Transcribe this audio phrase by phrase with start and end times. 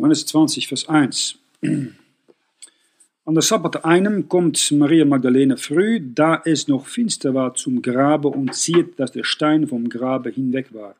[0.00, 1.38] Johannes 20, Vers 1.
[1.60, 8.28] An der Sabbat einem kommt Maria Magdalene früh, da es noch finster war, zum Grabe
[8.28, 10.96] und sieht, dass der Stein vom Grabe hinweg war.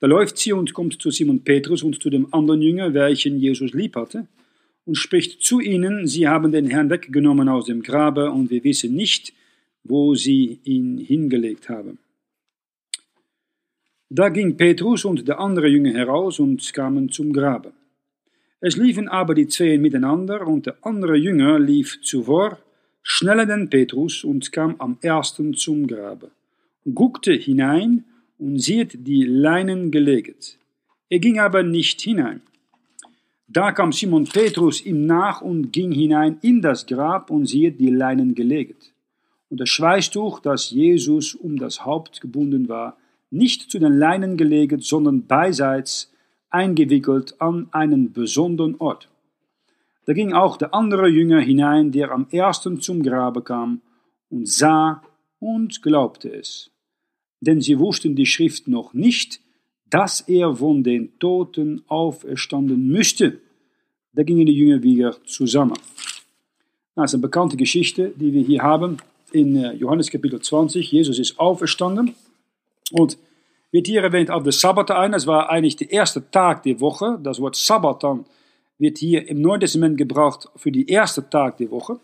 [0.00, 3.72] Da läuft sie und kommt zu Simon Petrus und zu dem anderen Jünger, welchen Jesus
[3.72, 4.26] lieb hatte,
[4.84, 8.94] und spricht zu ihnen, sie haben den Herrn weggenommen aus dem Grabe und wir wissen
[8.94, 9.32] nicht,
[9.82, 11.96] wo sie ihn hingelegt haben.
[14.10, 17.72] Da ging Petrus und der andere Jünger heraus und kamen zum Grabe.
[18.66, 22.58] Es liefen aber die zwei miteinander, und der andere Jünger lief zuvor,
[23.02, 26.30] schneller denn Petrus, und kam am ersten zum Grabe,
[26.94, 28.04] guckte hinein
[28.38, 30.56] und sieht die Leinen gelegt.
[31.10, 32.40] Er ging aber nicht hinein.
[33.48, 37.90] Da kam Simon Petrus ihm nach und ging hinein in das Grab und sieht die
[37.90, 38.94] Leinen gelegt.
[39.50, 42.96] Und das Schweißtuch, das Jesus um das Haupt gebunden war,
[43.30, 46.13] nicht zu den Leinen gelegt, sondern beiseits
[46.54, 49.08] eingewickelt an einen besonderen Ort.
[50.06, 53.80] Da ging auch der andere Jünger hinein, der am ersten zum Grabe kam,
[54.30, 55.02] und sah
[55.38, 56.70] und glaubte es.
[57.40, 59.40] Denn sie wussten die Schrift noch nicht,
[59.90, 63.40] dass er von den Toten auferstanden müsste.
[64.12, 65.78] Da gingen die Jünger wieder zusammen.
[66.94, 68.98] Das ist eine bekannte Geschichte, die wir hier haben
[69.32, 70.92] in äh, Johannes Kapitel 20.
[70.92, 72.14] Jesus ist auferstanden
[72.92, 73.18] und
[73.74, 75.10] wird hier erwähnt auf der Sabbat ein.
[75.10, 77.18] Das war eigentlich der erste Tag der Woche.
[77.20, 78.24] Das Wort Sabbat dann
[78.78, 81.98] wird hier im Neuen Testament gebraucht für die erste Tag der Woche.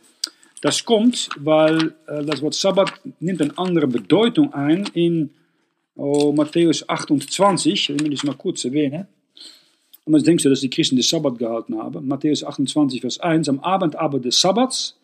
[0.63, 5.31] Das kommt, weil äh, das Wort Sabbat nimmt eine andere Bedeutung ein in
[5.95, 7.73] oh, Matthäus 28.
[7.73, 9.07] Ich will das mal kurz erwähnen.
[10.05, 12.09] Und dann denkst du, dass die Christen den Sabbat gehalten haben.
[12.09, 13.49] Matthäus 28, Vers 1.
[13.49, 14.99] Am Abend aber des Sabbats,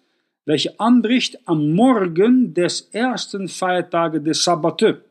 [0.45, 5.06] welche anbricht am Morgen des ersten Feiertages des Sabbate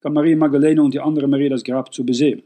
[0.00, 2.42] kam Maria Magdalene und die andere Maria das Grab zu besehen.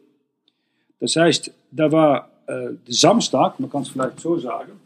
[1.00, 4.80] Das heißt, da war äh, Samstag, man kann es vielleicht so sagen,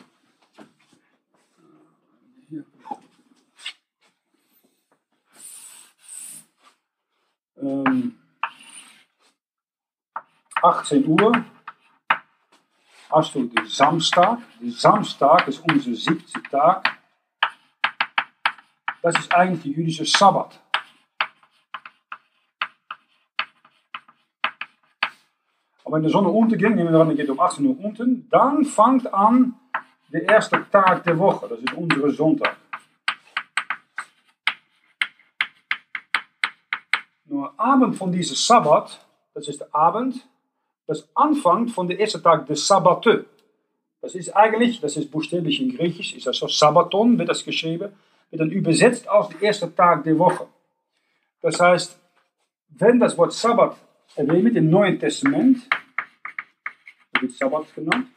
[7.60, 8.16] ähm,
[10.62, 11.44] 18 Uhr
[13.10, 14.38] hast du den Samstag.
[14.60, 16.98] Der Samstag ist unser siebte Tag.
[19.02, 20.60] Das ist eigentlich der jüdische Sabbat.
[25.86, 29.54] Aber wenn die Sonne an, die geht um 18 Uhr unten, dann fängt an
[30.12, 31.46] der erste Tag der Woche.
[31.48, 32.56] Das ist unsere Sonntag.
[37.26, 40.26] Nur Abend von diesem Sabbat, das ist der Abend,
[40.88, 43.26] das anfängt von der ersten Tag des Sabbate.
[44.00, 47.92] Das ist eigentlich, das ist buchstäblich in Griechisch, ist das so Sabbaton, wird das geschrieben,
[48.30, 50.48] wird dann übersetzt als der erste Tag der Woche.
[51.42, 51.96] Das heißt,
[52.70, 53.76] wenn das Wort Sabbat
[54.16, 55.68] erwähnt im Neuen Testament,
[57.20, 58.08] wird Sabbat genannt,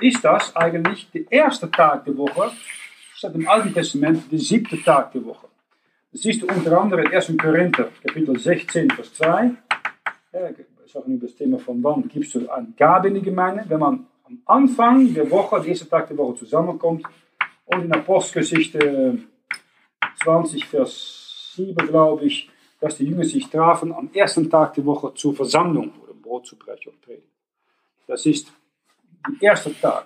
[0.00, 2.50] ist das eigentlich der erste Tag der Woche,
[3.14, 5.48] statt im Alten Testament der siebte Tag der Woche.
[6.12, 7.32] Das du unter anderem in 1.
[7.38, 9.54] Korinther, Kapitel 16, Vers 2.
[10.32, 13.64] Ja, ich sage über das Thema von wann gibst du eine Gabe in die Gemeinde,
[13.68, 17.04] wenn man am Anfang der Woche, der erste Tag der Woche zusammenkommt
[17.66, 19.18] und in Apostelgeschichte
[20.22, 22.50] 20, Vers 7, glaube ich,
[22.82, 26.56] dass die Jünger sich trafen am ersten Tag der Woche zur Versammlung oder Brot zu
[26.56, 27.30] brechen und predigen.
[28.08, 28.52] Das ist
[29.40, 30.04] der erste Tag.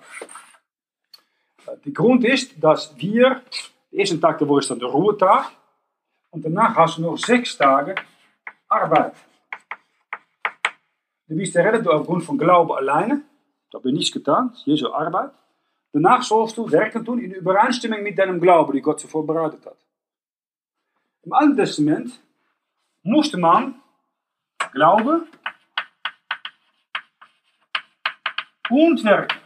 [1.65, 3.41] Der Grund ist, dass wir,
[3.91, 5.51] der erste Tag der Woche ist dann der Ruhetag
[6.29, 7.95] und danach hast du noch sechs Tage
[8.67, 9.15] Arbeit.
[11.27, 13.23] Du bist errettet aufgrund von Glauben alleine.
[13.71, 15.31] Das habe ich nicht getan, das Jesu Arbeit.
[15.93, 19.77] Danach sollst du werken tun in Übereinstimmung mit deinem Glauben, die Gott zuvor bereitet hat.
[21.23, 22.19] Im Alten Testament
[23.07, 23.81] musste man
[24.73, 25.27] glauben
[28.69, 29.39] und werken.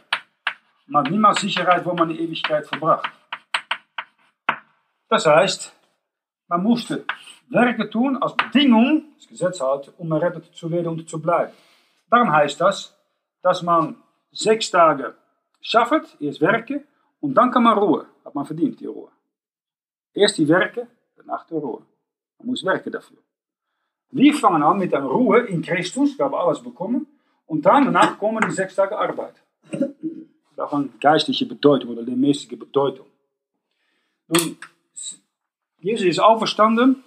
[0.86, 3.10] Man hat niemals Sicherheit, wo man die Ewigkeit verbracht.
[5.08, 5.72] Das heißt,
[6.48, 7.04] man musste
[7.50, 11.52] Werke tun als Bedingung, das Gesetz halt, um errettet zu werden und zu bleiben.
[12.10, 12.98] Darum heißt das,
[13.42, 13.96] dass man
[14.32, 15.14] sechs Tage
[15.60, 16.84] schafft, erst werken
[17.20, 18.06] und dann kann man ruhen.
[18.24, 19.10] Hat man verdient, die Ruhe.
[20.14, 21.86] Erst die Werke, danach die Ruhe.
[22.38, 23.18] Man muss werken dafür.
[24.12, 27.06] Wir fangen an mit der Ruhe in Christus, wir haben alles bekommen.
[27.46, 29.34] Und danach kommen die sechs Tage Arbeit.
[30.56, 33.06] Eine geistliche Bedeutung oder mäßige Bedeutung.
[34.28, 34.58] Nun,
[35.80, 37.02] Jesus ist auferstanden.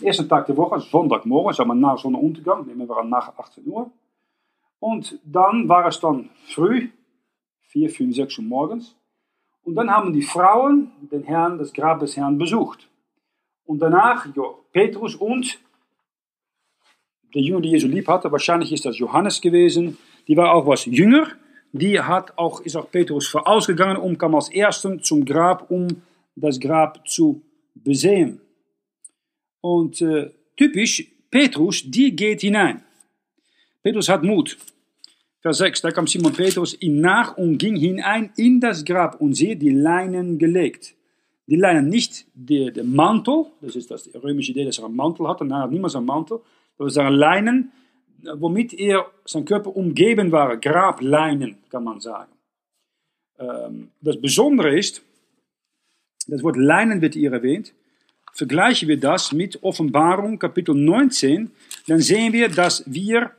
[0.00, 3.90] Erste Tag der Woche, Sonntagmorgen, sagen wir nach Sonnenuntergang, nehmen wir an nach 18 Uhr.
[4.78, 6.88] Und dann war es dann früh,
[7.68, 8.96] 4, 5, 6 Uhr morgens.
[9.62, 12.88] Und dann haben die Frauen den Herrn, das Grab des Herrn besucht.
[13.66, 14.26] Und danach
[14.72, 15.60] Petrus und
[17.34, 20.84] der Jünger, die Jesu lieb hatte, wahrscheinlich ist das Johannes gewesen, die war auch was
[20.84, 21.28] jünger.
[21.72, 25.86] Die hat auch, ist auch Petrus vorausgegangen und kam als Ersten zum Grab, um
[26.34, 27.42] das Grab zu
[27.74, 28.40] besehen.
[29.60, 32.82] Und äh, typisch, Petrus, die geht hinein.
[33.82, 34.58] Petrus hat Mut.
[35.42, 39.34] Vers 6, da kam Simon Petrus ihm nach und ging hinein in das Grab und
[39.34, 40.94] siehe die Leinen gelegt.
[41.46, 45.26] Die Leinen, nicht der, der Mantel, das ist das römische Idee, dass er einen Mantel
[45.26, 46.40] hat, nein, er hat niemals einen Mantel,
[46.80, 47.72] waren Leinen,
[48.36, 52.32] womit er sein Körper umgeben war, Grableinen, kann man sagen.
[53.38, 55.02] Ähm, das Besondere ist,
[56.26, 57.72] das Wort Leinen wird hier erwähnt,
[58.34, 61.50] vergleichen wir das mit Offenbarung Kapitel 19,
[61.86, 63.32] dann sehen wir, dass wir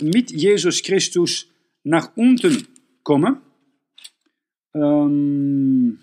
[0.00, 1.46] mit Jesus Christus
[1.84, 2.66] nach unten
[3.02, 3.38] kommen.
[4.74, 5.98] Ähm,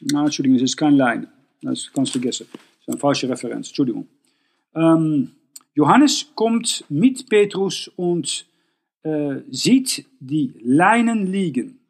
[0.00, 1.28] na, Entschuldigung, es ist kein Leinen.
[1.62, 2.46] Das kannst du vergessen.
[2.52, 3.68] Das ist eine falsche Referenz.
[3.68, 4.08] Entschuldigung.
[4.74, 5.32] Ähm,
[5.74, 8.46] Johannes kommt mit Petrus und
[9.02, 11.80] äh, sieht die Leinen liegen.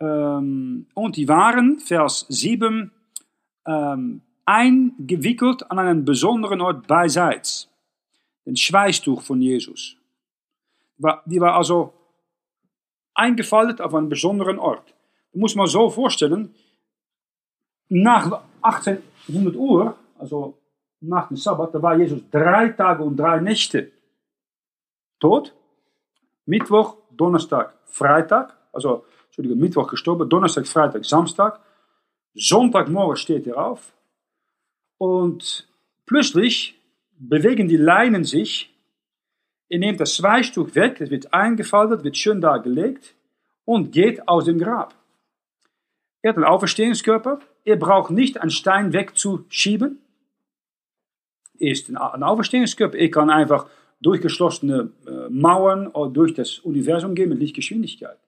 [0.00, 2.90] Ähm, und die waren, Vers 7,
[3.66, 7.68] ähm, eingewickelt an einen besonderen Ort beiseits.
[8.44, 9.96] Den Schweißtuch von Jesus.
[11.26, 11.92] Die war also
[13.14, 14.94] eingefaltet auf einen besonderen Ort.
[15.32, 16.54] Du musst mal so vorstellen,
[17.88, 20.58] nach 1800 Uhr, also
[21.00, 23.92] nach dem Sabbat, da war Jesus drei Tage und drei Nächte
[25.20, 25.54] tot.
[26.46, 31.60] Mittwoch, Donnerstag, Freitag, also Entschuldigung, Mittwoch gestorben, Donnerstag, Freitag, Samstag.
[32.34, 33.92] Sonntagmorgen steht er auf
[34.98, 35.68] und
[36.04, 36.80] plötzlich
[37.18, 38.74] bewegen die Leinen sich.
[39.68, 43.14] Er nimmt das Schweißtuch weg, es wird eingefaltet, wird schön da gelegt
[43.64, 44.94] und geht aus dem Grab.
[46.22, 47.40] Er hat einen Auferstehungskörper.
[47.64, 50.00] Er braucht nicht einen Stein wegzuschieben.
[51.58, 52.96] Ist ein Auferstehungskörper.
[52.96, 53.66] Er kann einfach
[54.00, 58.18] durch geschlossene äh, Mauern oder durch das Universum gehen mit Lichtgeschwindigkeit.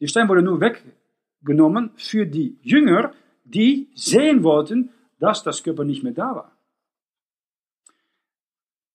[0.00, 3.12] Der Stein wurde nur weggenommen für die Jünger,
[3.44, 6.52] die sehen wollten, dass das Körper nicht mehr da war.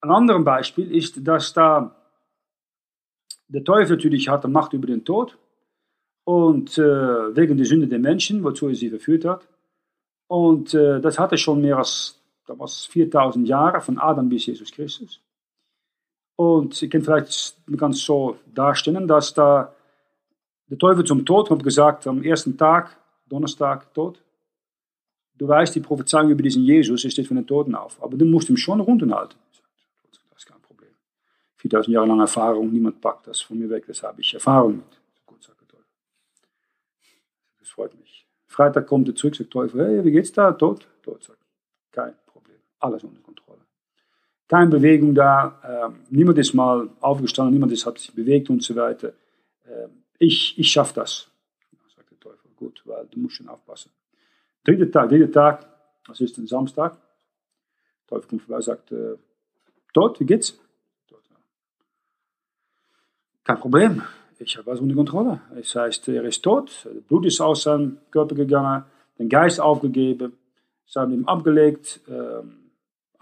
[0.01, 1.95] Ein anderes Beispiel ist, dass da
[3.47, 5.37] der Teufel natürlich hatte Macht über den Tod
[6.25, 9.47] und äh, wegen der Sünde der Menschen, wozu er sie verführt hat.
[10.27, 15.19] Und äh, das hatte schon mehr als damals 4000 Jahre, von Adam bis Jesus Christus.
[16.35, 19.73] Und ich kann vielleicht ganz so darstellen, dass da
[20.67, 22.97] der Teufel zum Tod kommt gesagt, am ersten Tag,
[23.27, 24.21] Donnerstag, tot.
[25.35, 28.01] Du weißt, die Prophezeiung über diesen Jesus steht von den Toten auf.
[28.01, 29.37] Aber du musst ihn schon runterhalten.
[29.51, 30.91] Das ist kein Problem.
[31.57, 34.99] 4000 Jahre lang Erfahrung, niemand packt das von mir weg, das habe ich Erfahrung mit.
[37.59, 38.27] Das freut mich.
[38.47, 40.51] Freitag kommt er zurück, sagt Teufel, hey, wie geht's da?
[40.51, 40.87] Tot?
[41.01, 41.39] Tot, sagt
[41.91, 42.13] Kein.
[42.83, 43.61] Alles unter Kontrolle.
[44.45, 45.61] Keine Bewegung da.
[45.63, 49.13] Ähm, niemand ist mal aufgestanden, niemand ist, hat sich bewegt und so weiter.
[49.65, 51.29] Ähm, ich, ich schaffe das,
[51.95, 52.51] sagt der Teufel.
[52.57, 53.89] Gut, weil du musst schon aufpassen.
[54.65, 55.65] Dritter Tag, dritter Tag,
[56.05, 56.93] das ist ein Samstag.
[56.95, 59.15] Der Teufel kommt vorbei und sagt, äh,
[59.93, 60.59] tot, wie geht's?
[63.45, 64.01] Kein Problem,
[64.39, 65.41] ich habe was unter Kontrolle.
[65.55, 68.83] Das heißt, er ist tot, Blut ist aus seinem Körper gegangen,
[69.19, 70.33] den Geist aufgegeben,
[70.85, 72.62] sie haben ihn abgelegt, ähm,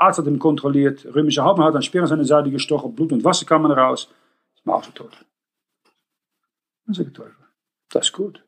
[0.01, 3.23] Arzt hat ihn kontrolliert, römische Hauptmann hat einen Speer an seine Seite gestochen, Blut und
[3.23, 4.09] Wasser kamen raus,
[4.55, 5.25] ist so tot.
[6.85, 7.47] Dann sagt der Teufel,
[7.89, 8.43] das ist gut,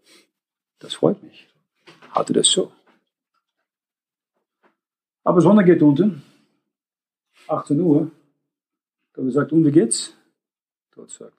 [0.79, 1.47] das freut mich.
[2.11, 2.71] Hatte das so.
[5.23, 6.23] Aber Sonne geht unten,
[7.47, 8.11] 18 Uhr.
[9.13, 10.13] Da sagt, und wie geht's?
[10.91, 11.37] Dort sagt,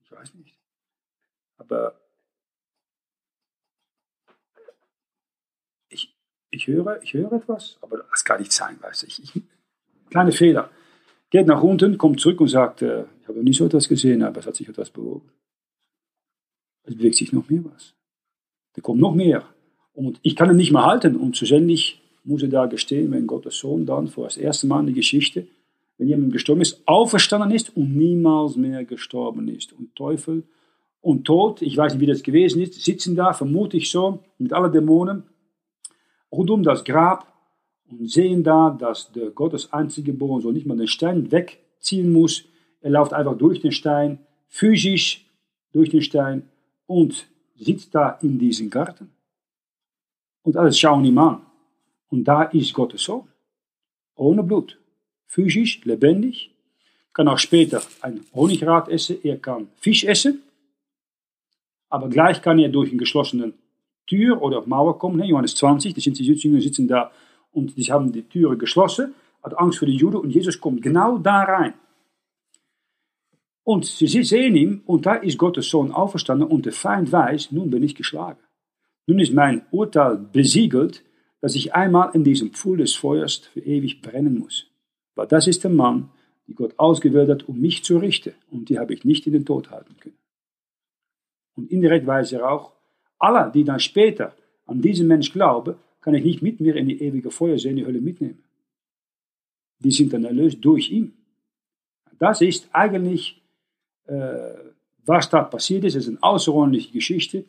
[0.00, 0.58] ich weiß nicht.
[1.58, 2.00] Aber
[6.56, 9.22] ich, höre, ich höre etwas, aber das kann nicht sein, weiß ich.
[9.22, 9.42] ich
[10.10, 10.70] kleine Fehler.
[11.30, 14.40] Geht nach unten, kommt zurück und sagt, äh, ich habe nicht so etwas gesehen, aber
[14.40, 15.28] es hat sich etwas bewogen.
[16.84, 17.94] Es bewegt sich noch mehr was.
[18.74, 19.44] Da kommt noch mehr.
[19.92, 21.16] Und ich kann ihn nicht mehr halten.
[21.16, 24.86] Und schlussendlich muss er da gestehen, wenn Gottes Sohn dann vor das erste Mal in
[24.86, 25.48] der Geschichte,
[25.98, 29.72] wenn jemand gestorben ist, auferstanden ist und niemals mehr gestorben ist.
[29.72, 30.44] Und Teufel
[31.00, 34.52] und Tod, ich weiß nicht, wie das gewesen ist, sitzen da, vermute ich so, mit
[34.52, 35.24] allen Dämonen,
[36.36, 37.32] rund um das Grab
[37.88, 42.44] und sehen da, dass der Gottes einzige Geboren so nicht mal den Stein wegziehen muss.
[42.80, 45.26] Er läuft einfach durch den Stein, physisch
[45.72, 46.48] durch den Stein
[46.86, 47.26] und
[47.56, 49.10] sitzt da in diesem Garten.
[50.42, 51.44] Und alles schauen ihm an.
[52.08, 53.28] Und da ist Gottes Sohn.
[54.14, 54.78] Ohne Blut.
[55.26, 56.50] Physisch, lebendig.
[57.12, 59.18] Kann auch später ein Honigrad essen.
[59.22, 60.42] Er kann Fisch essen.
[61.88, 63.52] Aber gleich kann er durch eine geschlossene
[64.06, 65.22] Tür oder Mauer kommen.
[65.22, 67.10] Johannes 20, da sind die Jünger sitzen da
[67.52, 69.14] und die haben die Türe geschlossen.
[69.42, 71.74] Hat Angst vor die Juden und Jesus kommt genau da rein.
[73.64, 77.68] Und sie sehen ihn, und da ist Gottes Sohn auferstanden, und der Feind weiß, nun
[77.68, 78.38] bin ich geschlagen.
[79.06, 81.02] Nun ist mein Urteil besiegelt,
[81.40, 84.68] dass ich einmal in diesem Pfuhl des Feuers für ewig brennen muss.
[85.16, 86.10] Weil das ist der Mann,
[86.46, 89.44] die Gott ausgewählt hat, um mich zu richten, und die habe ich nicht in den
[89.44, 90.18] Tod halten können.
[91.56, 92.75] Und indirekt weiß er auch,
[93.18, 94.34] alle, die dann später
[94.66, 98.42] an diesen Mensch glauben, kann ich nicht mit mir in die ewige Feuersee Hölle mitnehmen.
[99.80, 101.12] Die sind dann erlöst durch ihn.
[102.18, 103.42] Das ist eigentlich
[104.06, 104.54] äh,
[105.06, 105.94] was da passiert ist.
[105.94, 107.44] Es ist eine außerordentliche Geschichte.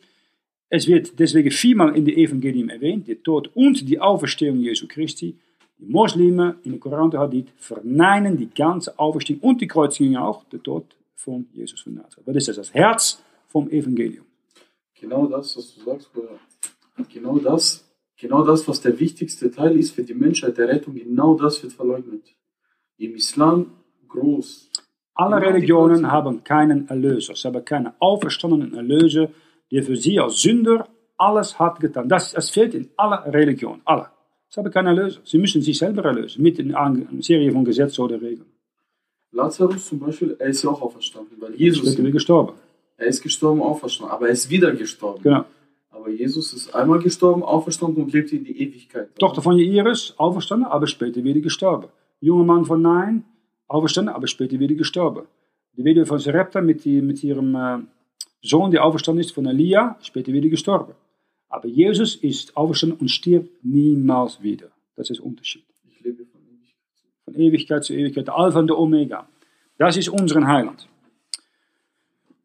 [0.70, 5.36] Es wird deswegen viermal in den Evangelien erwähnt, der Tod und die Auferstehung Jesu Christi.
[5.78, 10.62] Die Muslime in der Koran Hadith verneinen die ganze Auferstehung und die Kreuzigung auch, der
[10.62, 10.84] Tod
[11.14, 12.28] von Jesus von Nazareth.
[12.28, 14.27] Das ist das Herz vom Evangelium.
[15.00, 16.38] Genau das, was du sagst, Bruder.
[17.12, 21.34] Genau das, genau das, was der wichtigste Teil ist für die Menschheit, der Rettung, genau
[21.34, 22.24] das wird verleugnet.
[22.96, 23.70] Im Islam
[24.08, 24.68] groß,
[25.18, 27.34] alle Religionen haben keinen Erlöser.
[27.34, 29.28] Sie haben keinen auferstandenen Erlöser,
[29.72, 32.08] der für sie als Sünder alles hat getan.
[32.08, 33.82] Das, das fehlt in aller Religionen.
[33.84, 34.06] Alle.
[34.48, 35.20] Sie haben keinen Erlöser.
[35.24, 36.40] Sie müssen sich selber erlösen.
[36.40, 38.46] Mit einer Serie von Gesetzen oder Regeln.
[39.32, 41.36] Lazarus zum Beispiel, er ist ja auch auferstanden.
[41.40, 42.52] Weil Jesus ist gestorben.
[42.98, 44.12] Er ist gestorben, auferstanden.
[44.12, 45.22] Aber er ist wieder gestorben.
[45.22, 45.44] Genau.
[45.90, 49.14] Aber Jesus ist einmal gestorben, auferstanden und lebt in die Ewigkeit.
[49.18, 51.88] Tochter von Jairus, auferstanden, aber später wieder gestorben.
[52.20, 53.24] Junger Mann von Nein,
[53.68, 55.26] auferstanden, aber später wieder gestorben.
[55.76, 57.78] Die Witwe von Sarepta mit, die, mit ihrem äh,
[58.42, 60.94] Sohn, der auferstanden ist, von Elia, später wieder gestorben.
[61.48, 64.70] Aber Jesus ist auferstanden und stirbt niemals wieder.
[64.96, 65.64] Das ist der Unterschied.
[65.88, 67.24] Ich lebe von Ewigkeit.
[67.24, 69.28] Von Ewigkeit zu Ewigkeit, der Alpha und der Omega.
[69.78, 70.88] Das ist unseren Heiland.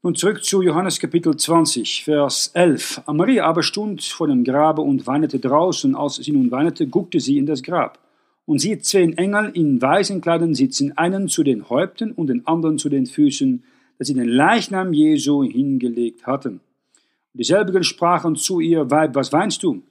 [0.05, 3.03] Nun zurück zu Johannes Kapitel 20, Vers 11.
[3.07, 5.95] Maria aber stund vor dem Grabe und weinete draußen.
[5.95, 7.99] Als sie nun weinete, guckte sie in das Grab
[8.45, 12.77] und sieht zehn Engel in weißen Kleidern sitzen, einen zu den Häupten und den anderen
[12.77, 13.63] zu den Füßen,
[13.97, 16.55] dass sie den Leichnam Jesu hingelegt hatten.
[16.55, 19.83] Und dieselbigen sprachen zu ihr, Weib, was weinst du?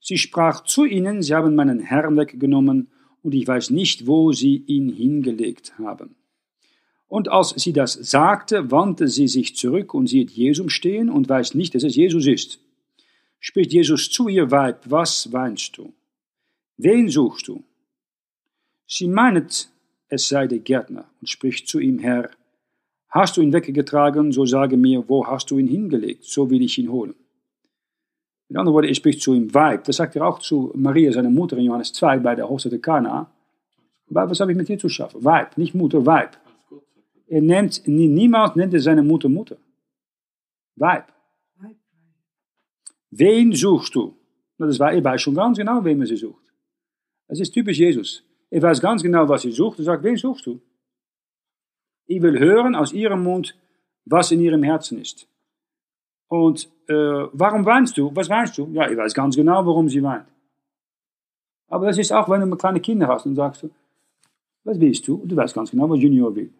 [0.00, 2.88] Sie sprach zu ihnen, sie haben meinen Herrn weggenommen,
[3.22, 6.16] und ich weiß nicht, wo sie ihn hingelegt haben.
[7.12, 11.52] Und als sie das sagte, wandte sie sich zurück und sieht Jesum stehen und weiß
[11.54, 12.58] nicht, dass es Jesus ist.
[13.38, 15.92] Spricht Jesus zu ihr, Weib, was weinst du?
[16.78, 17.64] Wen suchst du?
[18.86, 19.68] Sie meinet,
[20.08, 22.30] es sei der Gärtner und spricht zu ihm, Herr,
[23.10, 26.78] hast du ihn weggetragen, so sage mir, wo hast du ihn hingelegt, so will ich
[26.78, 27.14] ihn holen.
[28.48, 29.84] Mit anderen Worten, er spricht zu ihm, Weib.
[29.84, 32.80] Das sagt er auch zu Maria, seiner Mutter in Johannes 2 bei der Hochzeit der
[32.80, 33.30] Kana.
[34.08, 35.22] Was habe ich mit dir zu schaffen?
[35.22, 36.38] Weib, nicht Mutter, Weib.
[37.40, 39.56] Niemals nennt er seine Mutter Mutter.
[40.76, 41.06] Weib.
[43.10, 44.14] Wen suchst du?
[44.58, 46.52] Das war, er weiß schon ganz genau, wen er sie sucht.
[47.28, 48.22] Das ist typisch Jesus.
[48.50, 49.78] Ich weiß ganz genau, was ihr sucht.
[49.78, 50.60] Er sagt, wen suchst du?
[52.06, 53.56] Ich will hören aus ihrem Mund,
[54.04, 55.26] was in ihrem Herzen ist.
[56.28, 56.94] Und äh,
[57.32, 58.14] warum weinst du?
[58.14, 58.68] Was weinst du?
[58.72, 60.26] Ja, ich weiß ganz genau, warum sie weint.
[61.68, 63.66] Aber das ist auch, wenn du kleine Kinder hast, dann sagst
[64.64, 65.16] was willst du?
[65.16, 66.52] Und du weißt ganz genau, was Junior will.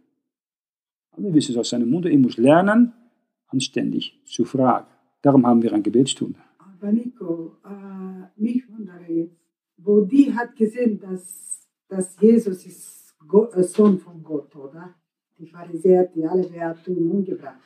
[1.17, 2.93] Wir wissen es aus seiner Mutter, ich muss lernen,
[3.49, 4.87] anständig zu fragen.
[5.21, 6.39] Darum haben wir eine Gebetsstunde.
[6.59, 9.31] Aber Nico, äh, mich wundere
[9.85, 11.53] wo die hat gesehen, dass
[11.93, 14.95] dass Jesus ist Gott, äh, Sohn von Gott, oder?
[15.39, 17.61] Die Pharisäer, die alle Werte umgebracht.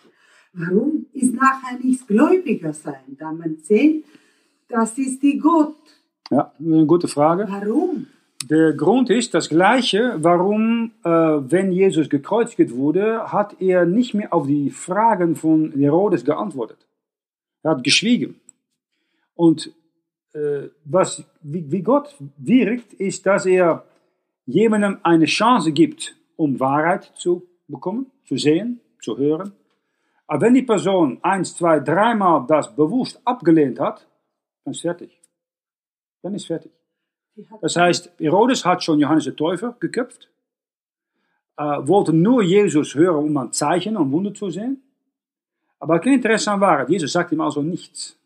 [0.53, 3.17] Warum ist nachher nicht Gläubiger sein?
[3.19, 4.05] Da man sehen,
[4.69, 5.76] das ist die Gott.
[6.31, 7.47] Ja, eine gute Frage.
[7.49, 8.07] Warum?
[8.49, 14.33] Der Grund ist das gleiche, warum, äh, wenn Jesus gekreuzigt wurde, hat er nicht mehr
[14.33, 16.87] auf die Fragen von Herodes geantwortet.
[17.65, 18.41] Er hat geschwiegen.
[19.35, 19.73] Und
[20.33, 23.85] äh, was, wie, wie Gott wirkt, ist, dass er
[24.45, 29.55] jemandem eine Chance gibt, um Wahrheit zu bekommen, zu sehen, zu hören.
[30.29, 34.07] Aber wenn die Person eins, zwei, dreimal das bewusst abgelehnt hat,
[34.62, 35.21] dann ist fertig.
[36.23, 36.75] Dann ist fertig.
[37.61, 40.31] Das heißt, Herodes hat schon Johannes der Täufer geköpft,
[41.57, 44.83] äh, wollte nur Jesus hören, um ein Zeichen und Wunder zu sehen.
[45.78, 46.88] Aber kein Interesse an Wahrheit.
[46.88, 48.19] Jesus sagt ihm also nichts.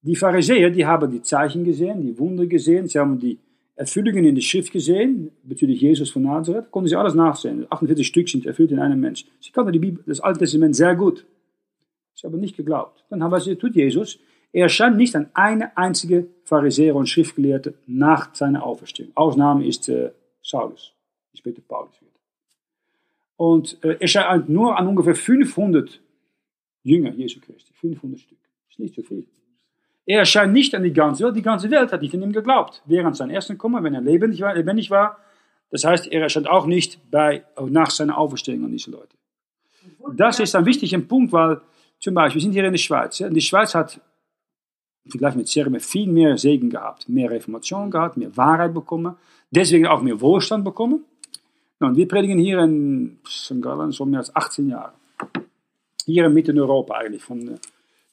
[0.00, 3.38] Die Pharisäer, die haben die Zeichen gesehen, die Wunder gesehen, sie haben die
[3.74, 7.66] Erfüllungen in der Schrift gesehen, bezüglich Jesus von Nazareth, konnten sie alles nachsehen.
[7.68, 9.24] 48 Stück sind erfüllt in einem Mensch.
[9.40, 11.26] Sie kannten die Bibel, das Alte Testament sehr gut.
[12.14, 13.04] Sie haben nicht geglaubt.
[13.10, 14.18] Dann haben sie, tut Jesus,
[14.52, 19.12] er erscheint nicht an eine einzige Pharisäer und Schriftgelehrte nach seiner Auferstehung.
[19.14, 20.10] Ausnahme ist äh,
[20.42, 20.92] Saulus,
[21.32, 22.12] die später Paulus wird.
[23.36, 26.00] Und äh, er erscheint nur an ungefähr 500
[26.82, 27.72] Jünger Jesu Christi.
[27.74, 28.38] 500 Stück.
[28.40, 29.26] Das ist nicht so viel.
[30.06, 31.36] Er erscheint nicht an die ganze Welt.
[31.36, 32.82] Die ganze Welt hat nicht an ihm geglaubt.
[32.86, 35.18] Während sein ersten Kommen, wenn er lebendig war, lebendig war.
[35.70, 39.16] Das heißt, er erscheint auch nicht bei, nach seiner Auferstehung an diese Leute.
[40.14, 41.60] Das ist ein wichtiger Punkt, weil
[42.00, 43.18] zum Beispiel, wir sind hier in der Schweiz.
[43.18, 43.28] Ja?
[43.28, 44.00] Die Schweiz hat
[45.06, 49.16] Vergleich mit Serbien viel mehr Segen gehabt, mehr Reformation gehabt, mehr Wahrheit bekommen,
[49.50, 51.04] deswegen auch mehr Wohlstand bekommen.
[51.80, 53.62] Und wir predigen hier in St.
[53.62, 54.92] Gallen schon mehr als 18 Jahre.
[56.04, 57.58] Hier in Mitteleuropa eigentlich, von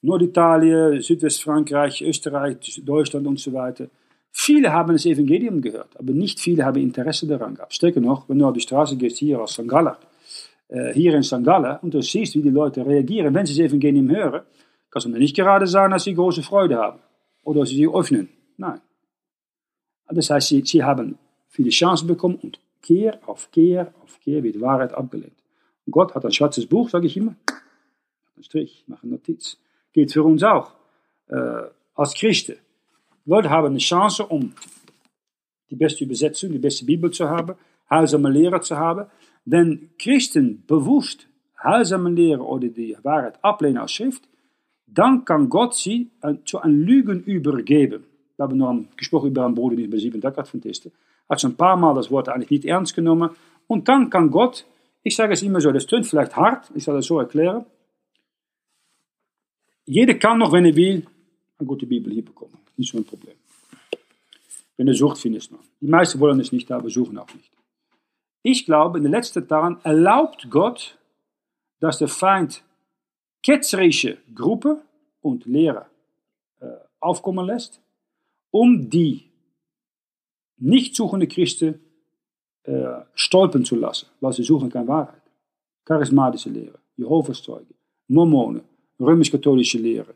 [0.02, 3.88] Norditalien, Südwestfrankreich, Österreich, Deutschland und so weiter.
[4.32, 7.74] Viele haben das Evangelium gehört, aber nicht viele haben Interesse daran gehabt.
[7.74, 9.68] Stärker noch, wenn du auf die Straße gehst, hier aus St.
[9.68, 9.96] Gallen,
[10.68, 11.44] äh, hier in St.
[11.44, 14.42] Gallen, und du siehst, wie die Leute reagieren, wenn sie das Evangelium hören,
[14.90, 17.00] kannst du mir nicht gerade sagen, dass sie große Freude haben
[17.44, 18.30] oder dass sie sich öffnen.
[18.58, 18.82] Nein.
[20.08, 21.18] Das heißt, sie, sie haben
[21.50, 25.34] viele Chancen bekommen und Kehr auf Kehr auf Kehr wird Wahrheit abgelehnt.
[25.90, 27.36] Gott hat ein schwarzes Buch, sage ich immer,
[28.36, 29.58] einen Strich, mache eine Notiz.
[29.94, 30.72] Geht für uns auch,
[31.28, 31.64] äh,
[31.96, 32.58] als Christen.
[33.26, 34.54] Leute haben eine Chance, um
[35.70, 37.56] die beste Übersetzung, die beste Bibel zu haben,
[37.90, 39.08] heilsame Lehre zu haben.
[39.46, 41.28] Wenn Christen bewusst
[41.64, 44.28] heilsame Lehre oder die Wahrheit ablehnen als Schrift,
[44.88, 46.10] dann kann Gott sie
[46.46, 48.04] zu einem Lügen übergeben.
[48.38, 50.92] Wir haben noch gesprochen über einen Bruder, die bei sieben Adventisten
[51.30, 53.32] hat schon ein paar Mal das Wort eigentlich nicht ernst genommen.
[53.68, 54.66] Und dann kann Gott,
[55.04, 57.66] ich sage es immer so, das tönt vielleicht hart, ich soll das so erklären.
[59.86, 61.06] Jeder kann noch, wenn er will,
[61.58, 62.58] eine gute Bibel hier bekommen.
[62.78, 63.36] Nicht so ein Problem.
[64.78, 65.62] Wenn er sucht, findet man.
[65.80, 67.52] Die meisten wollen es nicht, aber suchen auch nicht.
[68.42, 70.98] Ich glaube, in den letzten Tagen erlaubt Gott,
[71.80, 72.64] dass der Feind
[73.46, 74.82] ketzerische Gruppen
[75.22, 75.86] und Lehrer
[76.60, 76.66] äh,
[77.00, 77.80] aufkommen lässt,
[78.50, 79.30] um die
[80.58, 81.80] nicht suchende Christen
[82.64, 85.22] äh, stolpern zu lassen, weil sie suchen keine Wahrheit.
[85.86, 87.76] Charismatische Lehre, Jehovas Zeugen,
[88.08, 88.64] Mormonen,
[89.00, 90.16] römisch-katholische Lehre,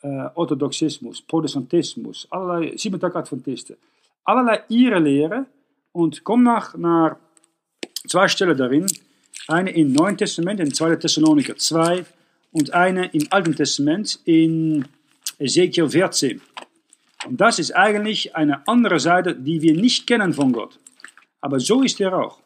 [0.00, 3.76] äh, Orthodoxismus, Protestantismus, allerlei, sieben Adventisten,
[4.24, 5.46] allerlei ihre Lehre
[5.92, 7.14] und komm nach, nach
[8.08, 8.86] zwei Stellen darin,
[9.46, 10.96] eine im Neuen Testament, in 2.
[10.96, 12.04] Thessaloniker 2
[12.52, 14.84] und eine im Alten Testament in
[15.38, 16.40] Ezekiel 14.
[17.26, 20.78] Und das ist eigentlich eine andere Seite, die wir nicht kennen von Gott.
[21.40, 22.38] Aber so ist er auch.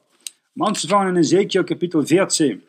[0.59, 2.63] Anfang in Ezekiel Kapitel 14,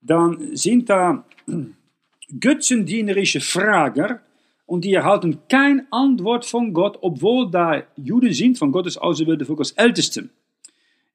[0.00, 1.24] dann sind da
[2.40, 4.20] götzendienerische Frager
[4.66, 9.58] und die erhalten keine Antwort von Gott, obwohl da Juden sind, von Gottes auserwählte Volk
[9.60, 10.30] als Ältesten.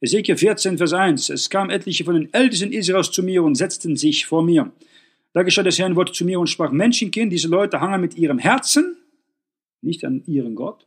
[0.02, 1.30] Ezekiel 14, Vers 1.
[1.30, 4.72] Es kamen etliche von den Ältesten Israels zu mir und setzten sich vor mir.
[5.34, 8.40] Da geschah das Herrn Wort zu mir und sprach, Menschenkind, diese Leute hangen mit ihrem
[8.40, 8.98] Herzen
[9.82, 10.86] nicht an ihren Gott,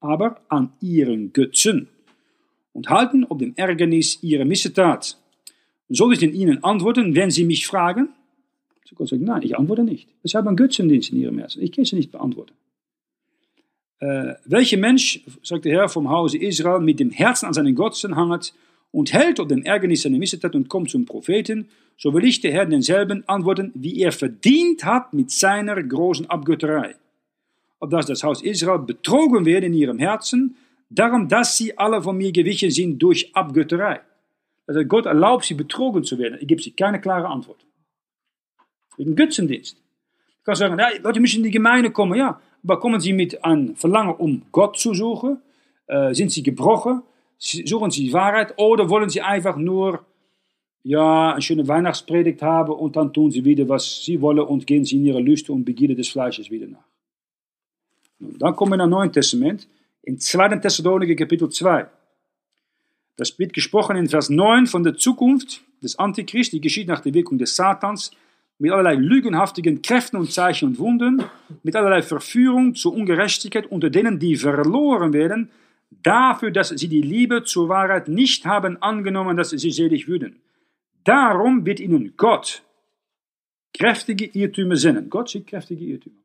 [0.00, 1.88] aber an ihren Götzen
[2.72, 5.18] und halten ob dem Ärgernis ihrer Missetat.
[5.88, 8.10] Soll ich denn ihnen antworten, wenn sie mich fragen?
[8.84, 10.08] So Gott sagt, nein, ich antworte nicht.
[10.22, 11.62] Es haben einen Götzendienst in ihrem Herzen.
[11.62, 12.52] Ich kann sie nicht beantworten.
[13.98, 18.14] Äh, welcher Mensch, sagt der Herr vom Hause Israel, mit dem Herzen an seinen Götzen
[18.14, 18.52] hanget
[18.96, 22.52] und hält ob dem Ärgernis seiner Missetat und kommt zum Propheten, so will ich der
[22.52, 26.94] Herr denselben antworten, wie er verdient hat mit seiner großen Abgötterei
[27.80, 30.56] opdat das Haus Israel betrogen wird in ihrem Herzen,
[30.90, 34.00] darum, dass sie alle von mir gewichen sind durch Abgötterei.
[34.66, 36.38] Also Gott erlaubt sie betrogen zu werden.
[36.40, 37.64] Ich gebe sie keine klare Antwort.
[38.96, 39.76] Wegen Götzendienst.
[40.38, 42.18] Ich kann sagen, ja, Leute müssen in die Gemeinde kommen.
[42.18, 45.40] Ja, aber kommen sie mit einem Verlangen, um Gott zu suchen?
[45.86, 47.02] Äh, sind sie gebrochen?
[47.38, 48.54] Suchen sie die Wahrheit?
[48.56, 50.04] Oder wollen sie einfach nur
[50.82, 54.84] ja, eine schöne Weihnachtspredigt haben und dann tun sie wieder, was sie wollen und gehen
[54.84, 56.84] sie in ihre Lüste und Begierde des Fleisches wieder nach?
[58.18, 59.68] Dan kommen wir naar Neuen Testament,
[60.02, 60.56] in 2.
[60.60, 61.86] Thessaloniker Kapitel 2.
[63.16, 67.14] Das wird gesprochen in Vers 9 von der Zukunft des Antichrist, die geschieht nach der
[67.14, 68.10] Wirkung des Satans,
[68.58, 71.22] mit allerlei lügenhaftigen Kräften und Zeichen und Wunden,
[71.62, 75.50] mit allerlei Verführung zur Ungerechtigkeit unter denen, die verloren werden,
[76.02, 80.40] dafür, dass sie die Liebe zur Wahrheit nicht haben angenommen, dass sie selig würden.
[81.04, 82.62] Darum wird ihnen Gott
[83.72, 85.10] kräftige Irrtümer senden.
[85.10, 86.16] Gott schickt kräftige Irrtümer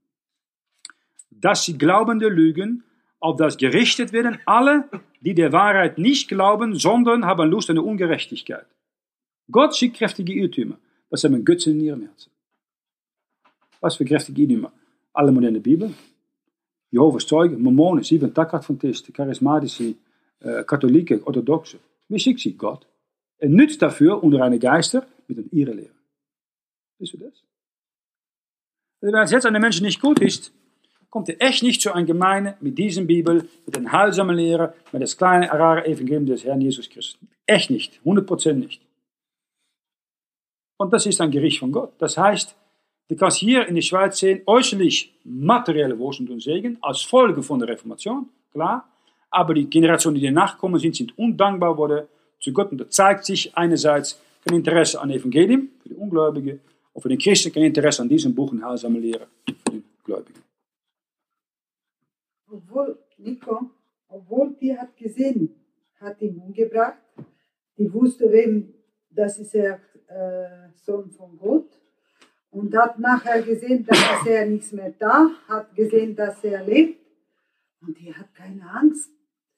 [1.41, 2.83] dass sie Glaubende lügen,
[3.19, 7.85] auf das gerichtet werden alle, die der Wahrheit nicht glauben, sondern haben Lust an der
[7.85, 8.65] Ungerechtigkeit.
[9.49, 10.77] Gott schickt kräftige Irrtümer.
[11.09, 12.31] Das haben Götzen in ihrem Herzen.
[13.79, 14.71] Was für kräftige Irrtümer?
[15.13, 15.93] Alle moderne Bibel,
[16.91, 19.95] Jehovah's Zeugen, Mormonen, sieben Tag-Adventisten, charismatische,
[20.41, 21.79] äh, Katholiken, Orthodoxe.
[22.09, 22.53] Wie schickt sie?
[22.57, 22.85] Gott.
[23.37, 25.95] Er nützt dafür unreine Geister mit einer ihre Lehre.
[26.99, 27.43] Wisst ihr das?
[28.99, 30.53] Wenn es jetzt an den Menschen nicht gut ist,
[31.09, 35.01] kommt er echt nicht zu einer Gemeinde mit diesem Bibel, mit den heilsamen Lehre, mit
[35.01, 37.19] das kleine, rare Evangelium des Herrn Jesus Christus.
[37.45, 38.81] Echt nicht, 100% nicht.
[40.77, 41.93] Und das ist ein Gericht von Gott.
[41.99, 42.55] Das heißt,
[43.11, 47.59] du kannst hier in der Schweiz sehen, äußerlich materielle Wohlstand und Segen als Folge von
[47.59, 48.87] der Reformation, klar.
[49.29, 52.07] Aber die Generationen, die danach kommen sind, sind undankbar worden
[52.39, 52.71] zu Gott.
[52.71, 56.59] Und da zeigt sich einerseits, kein Interesse an Evangelium, für die Ungläubigen,
[56.93, 60.41] und für den Christen kein Interesse an diesem Buch und heilsame Lehre für die Gläubigen.
[62.49, 63.71] Obwohl, Nico,
[64.07, 65.53] obwohl die hat gesehen,
[65.99, 66.97] hat ihn umgebracht,
[67.77, 68.73] die wusste, wem,
[69.09, 71.69] das ist der äh, Sohn von Gott.
[72.51, 76.99] Und hat nachher gesehen, dass er nichts mehr da, hat gesehen, dass er lebt.
[77.81, 79.09] Und die hat keine Angst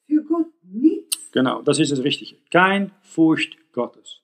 [0.06, 1.30] für Gott, nichts.
[1.32, 2.36] Genau, das ist das Richtige.
[2.50, 4.20] Kein Furcht Gottes.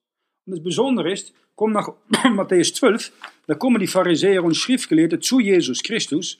[0.46, 1.92] Und das Besondere ist, komm nach
[2.30, 3.12] Matthäus 12,
[3.46, 6.38] da kommen die Pharisäer und Schriftgelehrten zu Jesus Christus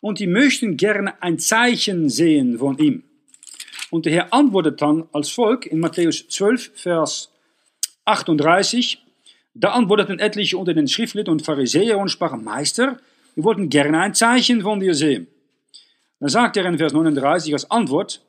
[0.00, 3.04] und die möchten gerne ein Zeichen sehen von ihm.
[3.90, 7.32] Und der Herr antwortet dann als Volk in Matthäus 12, Vers
[8.04, 9.05] 38,
[9.58, 12.98] da antworteten etliche unter den Schriftgelehrten und Pharisäern und sprachen, Meister,
[13.34, 15.28] wir wollten gerne ein Zeichen von dir sehen.
[16.20, 18.22] Dann sagt er in Vers 39 als Antwort,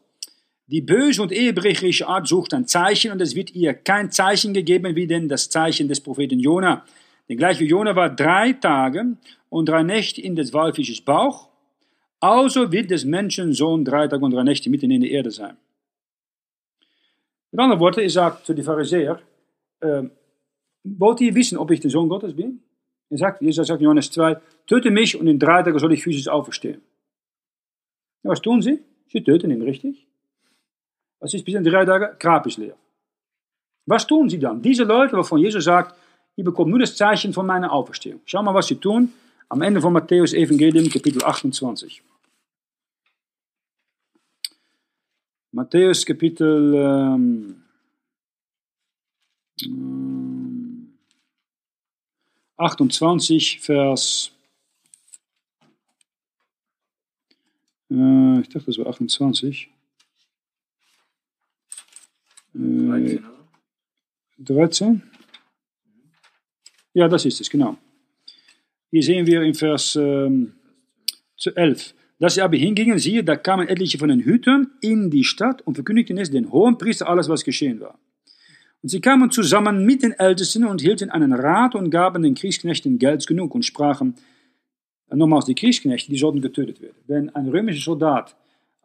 [0.68, 4.96] die böse und ehebrecherische Art sucht ein Zeichen und es wird ihr kein Zeichen gegeben
[4.96, 6.86] wie denn das Zeichen des Propheten Jona.
[7.30, 9.18] Denn gleich wie Jona war drei Tage
[9.50, 11.50] und drei Nächte in des Walfisches Bauch,
[12.20, 15.56] also wird des Menschen Sohn drei Tage und drei Nächte mitten in der Erde sein.
[17.52, 19.20] Mit anderen Worten, er sagt zu den Pharisäern,
[19.80, 20.04] äh,
[20.84, 22.62] wollt ihr wissen, ob ich der Sohn Gottes bin?
[23.10, 26.04] Er sagt, Jesus sagt in Johannes 2, töte mich und in drei Tagen soll ich
[26.04, 26.82] physisch auferstehen.
[28.24, 28.84] Ja, was tun sie?
[29.10, 30.08] Sie töten ihn, richtig?
[31.20, 32.18] Was ist bis in drei Tagen?
[32.20, 32.76] Grab ist leer.
[33.86, 34.62] Was tun sie dann?
[34.62, 35.96] Diese Leute, wovon Jesus sagt,
[36.36, 38.20] ihr bekommt nur das Zeichen von meiner Auferstehung.
[38.26, 39.13] Schau mal, was sie tun.
[39.50, 42.04] Am Ende von Matthäus Evangelium, Kapitel 28.
[45.54, 47.63] Matthäus Kapitel ähm,
[52.58, 54.32] 28, Vers.
[57.89, 59.70] Äh, ich dachte, das war 28.
[62.54, 63.24] 13,
[64.39, 65.04] 13?
[66.93, 67.78] Ja, das ist es, genau.
[68.89, 70.54] Hier sehen wir in Vers ähm,
[71.46, 71.93] 11.
[72.20, 75.76] Dass sie aber hingingen, siehe, da kamen etliche von den Hütern in die Stadt und
[75.76, 78.00] verkündigten es den hohen Priester alles, was geschehen war.
[78.88, 83.00] Und sie kamen zusammen mit den Ältesten und hielten einen Rat und gaben den Kriegsknechten
[83.00, 84.15] Geld genug und sprachen,
[85.10, 86.95] nochmals die Kriegsknechte, die sollten getötet werden.
[87.06, 88.34] Wenn ein römischer Soldat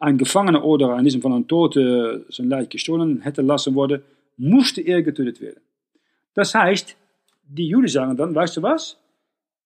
[0.00, 4.02] ein Gefangener oder in diesem Fall ein Tote sein Leid gestohlen hätte lassen worden,
[4.36, 5.60] musste er getötet werden.
[6.34, 6.96] Das heißt,
[7.44, 8.96] die Juden sagen dann, weißt du was?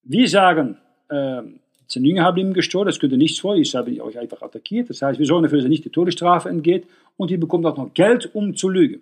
[0.02, 0.76] Wir sagen,
[1.08, 1.40] äh,
[1.86, 4.90] seine Jünger haben ihm gestohlen, das könnte nichts vor, ich habe euch einfach attackiert.
[4.90, 7.78] Das heißt, wir sorgen dafür, dass er nicht die Todesstrafe entgeht und ihr bekommt auch
[7.78, 9.00] noch Geld, um zu lügen.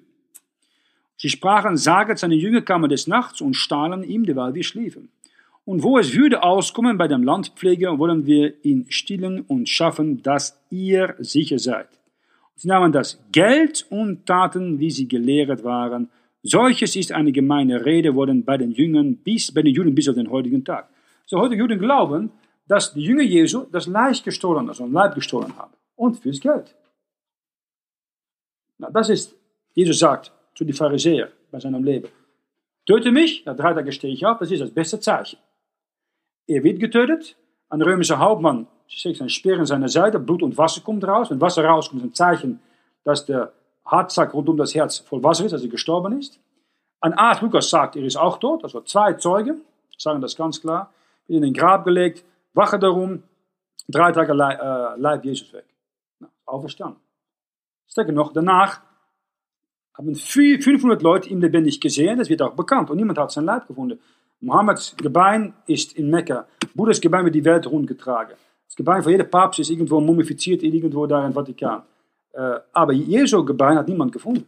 [1.16, 5.10] Sie sprachen, saget, seine Jünger kamen des Nachts und stahlen ihm, derweil wir schliefen.
[5.64, 10.60] Und wo es würde auskommen bei dem Landpfleger, wollen wir ihn stillen und schaffen, dass
[10.70, 11.88] ihr sicher seid.
[12.56, 16.10] Sie nahmen das Geld und taten, wie sie gelehrt waren.
[16.42, 20.14] Solches ist eine gemeine Rede worden bei den Jüngern bis, bei den Juden bis auf
[20.14, 20.88] den heutigen Tag.
[21.24, 22.30] So heute Juden glauben,
[22.68, 25.72] dass die Jünger Jesu das Leib gestohlen, also ein Leib gestohlen haben.
[25.96, 26.74] Und fürs Geld.
[28.78, 29.34] Na, das ist,
[29.74, 32.08] Jesus sagt zu den Pharisäern bei seinem Leben.
[32.86, 35.38] Töte mich, nach drei Tagen stehe ich auf, das ist das beste Zeichen.
[36.46, 37.36] Er wird getötet.
[37.70, 41.30] Ein römischer Hauptmann schickt einen Speer in seine Seite, Blut und Wasser kommt raus.
[41.30, 42.60] Wenn Wasser rauskommt, ist ein Zeichen,
[43.02, 43.52] dass der
[43.86, 46.38] Hartsack rund um das Herz voll Wasser ist, dass er gestorben ist.
[47.00, 48.64] Ein Arzt Lukas sagt, er ist auch tot.
[48.64, 49.62] Also zwei Zeugen
[49.98, 50.92] sagen das ganz klar.
[51.26, 53.22] In den Grab gelegt, wache darum,
[53.88, 55.66] drei Tage äh, Leib Jesus weg.
[56.20, 57.00] Na, auferstanden.
[57.86, 58.80] Stecke noch, danach
[59.96, 62.90] haben 500 Leute ihn lebendig gesehen, das wird auch bekannt.
[62.90, 63.98] Und niemand hat sein Leib gefunden.
[64.40, 66.46] Mohammeds Gebein ist in Mekka.
[66.74, 68.36] Buddhas Gebein wird die Welt rundgetragen.
[68.66, 71.82] Das Gebein von jedem Papst ist irgendwo mumifiziert, irgendwo da im Vatikan.
[72.32, 74.46] Äh, aber Jesu Gebein hat niemand gefunden.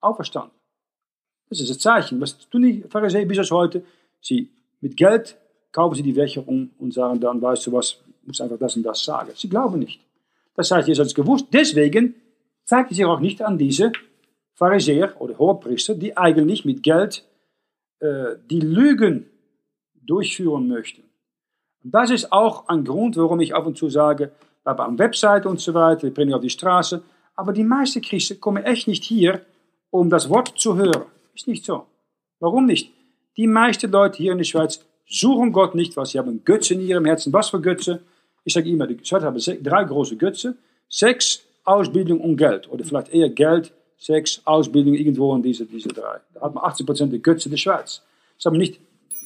[0.00, 0.52] Auferstanden.
[1.48, 2.20] Das ist das Zeichen.
[2.20, 3.84] Was tun die Pharisäer bis heute?
[4.20, 4.48] Sie
[4.80, 5.36] mit Geld
[5.72, 8.84] kaufen sie die Wächer um und sagen dann, weißt du was, muss einfach das und
[8.84, 9.32] das sagen.
[9.34, 10.00] Sie glauben nicht.
[10.54, 11.46] Das heißt, Jesus hat es gewusst.
[11.52, 12.14] Deswegen
[12.64, 13.92] zeigt sich auch nicht an diese
[14.54, 17.24] Pharisäer oder Hohepriester, die eigentlich mit Geld
[18.00, 19.26] äh, die Lügen
[19.94, 21.02] durchführen möchten.
[21.82, 24.98] Und das ist auch ein Grund, warum ich ab und zu sage, wir haben eine
[24.98, 27.02] Webseite und so weiter, wir bringen auf die Straße,
[27.34, 29.40] aber die meisten Christen kommen echt nicht hier,
[29.90, 31.06] um das Wort zu hören.
[31.34, 31.86] Ist nicht so.
[32.38, 32.92] Warum nicht?
[33.36, 36.80] Die meisten Leute hier in der Schweiz suchen Gott nicht, was sie haben Götze in
[36.80, 37.32] ihrem Herzen.
[37.32, 38.02] Was für Götze?
[38.44, 40.56] Ich sage immer, die Schweiz haben drei große Götze.
[40.88, 42.70] Sex, Ausbildung und Geld.
[42.70, 46.18] Oder vielleicht eher Geld, Sex, Ausbildung, irgendwo in diese, diese drei.
[46.34, 48.02] Da hat man 80% der Götze der Schweiz.
[48.36, 48.80] Sie haben nicht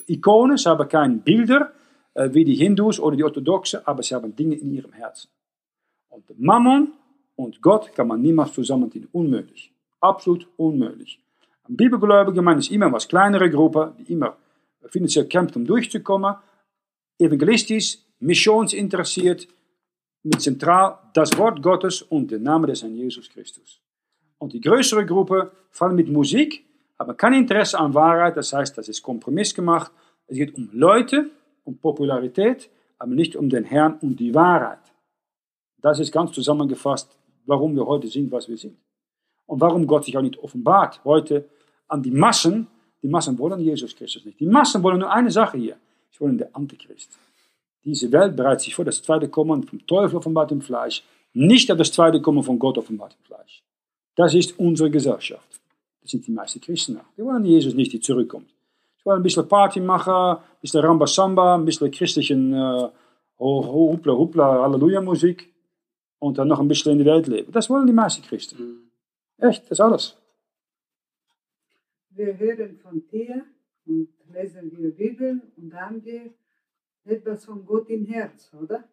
[0.06, 1.72] Ikonen, sie haben keine Bilder,
[2.12, 5.28] äh, wie die Hindus oder die Orthodoxen, aber sie haben Dinge in ihrem Herzen.
[6.10, 6.92] Und Mammon
[7.36, 9.08] und Gott kann man niemals zusammentun.
[9.12, 9.72] Unmöglich.
[10.00, 11.20] Absolut unmöglich.
[11.64, 14.36] Eine bibelgläubige Gemeinde ist immer was kleinere Gruppe, die immer
[14.88, 16.34] finanziell kämpft, um durchzukommen.
[17.18, 19.48] Evangelistisch, missionsinteressiert,
[20.22, 23.80] mit zentral das Wort Gottes und der Name des Herrn Jesus Christus.
[24.38, 26.64] Und die größere Gruppe, vor allem mit Musik,
[26.98, 29.92] haben kein Interesse an Wahrheit, das heißt, das ist Kompromiss gemacht.
[30.26, 31.30] Es geht um Leute,
[31.64, 34.80] um Popularität, aber nicht um den Herrn und die Wahrheit.
[35.80, 38.76] Das ist ganz zusammengefasst, warum wir heute sind, was wir sind.
[39.46, 41.48] Und warum Gott sich auch nicht offenbart heute
[41.86, 42.66] an die Massen.
[43.02, 44.40] Die Massen wollen Jesus Christus nicht.
[44.40, 45.76] Die Massen wollen nur eine Sache hier.
[46.10, 47.16] Sie wollen den Antichrist.
[47.84, 51.78] Diese Welt bereitet sich vor das zweite Kommen vom Teufel offenbart im Fleisch, nicht auf
[51.78, 53.62] das zweite Kommen von Gott offenbart im Fleisch.
[54.16, 55.60] Das ist unsere Gesellschaft.
[56.00, 56.98] Das sind die meisten Christen.
[57.16, 58.48] Die wollen Jesus nicht, die zurückkommt.
[58.98, 62.88] Sie wollen ein bisschen Party machen, ein bisschen Rambasamba, ein bisschen christlichen äh,
[63.38, 65.52] Hupla Hupla Halleluja Musik
[66.18, 67.52] und dann noch ein bisschen in die Welt leben.
[67.52, 68.56] Das wollen die meisten Christen.
[68.58, 68.90] Mhm.
[69.38, 70.16] Echt, das ist alles.
[72.10, 73.44] Wir hören von dir
[73.84, 76.30] und lesen wir Bibel und haben wir
[77.04, 78.84] etwas von Gott im Herz, oder?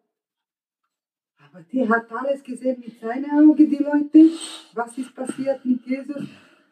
[1.52, 4.30] Aber die hat alles gesehen mit seinen Augen, die Leute,
[4.74, 6.22] was ist passiert mit Jesus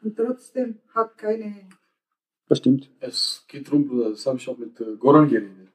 [0.03, 1.69] und trotzdem hat keine.
[2.49, 2.91] Das stimmt.
[3.01, 5.69] Es geht darum, Bruder, das habe ich auch mit äh, Goran geredet.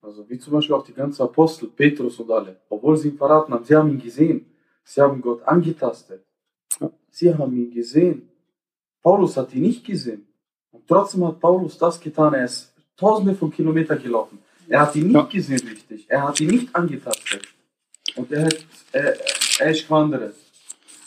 [0.00, 2.60] Also wie zum Beispiel auch die ganzen Apostel, Petrus und alle.
[2.68, 4.46] Obwohl sie ihn verraten haben, sie haben ihn gesehen.
[4.82, 6.24] Sie haben Gott angetastet.
[6.80, 6.90] Ja.
[7.10, 8.28] Sie haben ihn gesehen.
[9.02, 10.26] Paulus hat ihn nicht gesehen.
[10.72, 12.34] Und trotzdem hat Paulus das getan.
[12.34, 14.38] Er ist tausende von Kilometern gelaufen.
[14.68, 15.22] Er hat ihn nicht Ja.
[15.22, 16.06] gesehen richtig.
[16.08, 17.53] Er hat ihn nicht angetastet.
[18.16, 19.16] Und er hat, er,
[19.60, 20.34] er ist gewandert.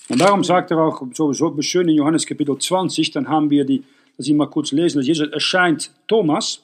[0.10, 3.66] Und darum sagt er auch so, so schön in Johannes Kapitel 20, dann haben wir
[3.66, 3.84] die,
[4.16, 6.62] das ich mal kurz lesen, dass Jesus erscheint Thomas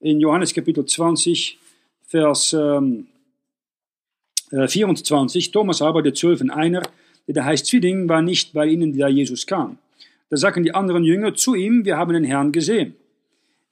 [0.00, 1.58] in Johannes Kapitel 20,
[2.06, 3.06] Vers ähm,
[4.50, 5.50] äh, 24.
[5.50, 6.82] Thomas aber, der Zwölfen einer,
[7.26, 9.78] der da heißt Zwilling, war nicht bei ihnen, da Jesus kam.
[10.30, 12.94] Da sagten die anderen Jünger zu ihm, wir haben den Herrn gesehen.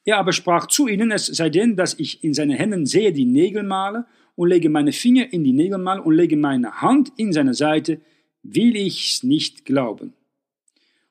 [0.04, 3.24] Er aber sprach zu ihnen, es sei denn, dass ich in seinen Händen sehe die
[3.24, 8.00] Nägelmale und lege meine Finger in die Nägelmale und lege meine Hand in seine Seite,
[8.42, 10.14] will ich's nicht glauben.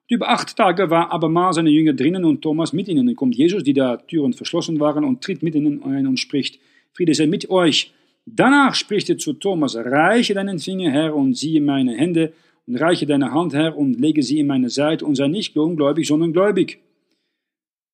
[0.07, 3.07] Über acht Tage war abermal seine Jünger drinnen und Thomas mit ihnen.
[3.07, 6.59] Dann kommt Jesus, die da Türen verschlossen waren, und tritt mit ihnen ein und spricht,
[6.91, 7.93] Friede sei mit euch.
[8.25, 12.33] Danach spricht er zu Thomas, reiche deinen Finger her und siehe meine Hände
[12.67, 16.07] und reiche deine Hand her und lege sie in meine Seite und sei nicht ungläubig,
[16.07, 16.79] sondern gläubig.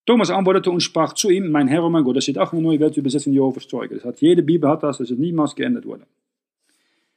[0.08, 2.60] Thomas antwortete und sprach zu ihm, mein Herr und mein Gott, das steht auch in
[2.60, 3.96] der Neue Weltübersetzung Jehovas Zeuge.
[3.96, 6.06] Das hat, jede Bibel hat das, das ist niemals geändert worden.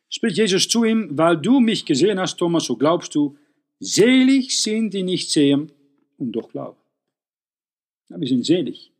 [0.09, 3.37] Spricht Jesus zu ihm, weil du mich gesehen hast, Thomas, so glaubst du,
[3.79, 5.71] selig sind die nicht sehen
[6.19, 6.77] und doch glauben.
[8.09, 8.91] Ja, wir sind selig.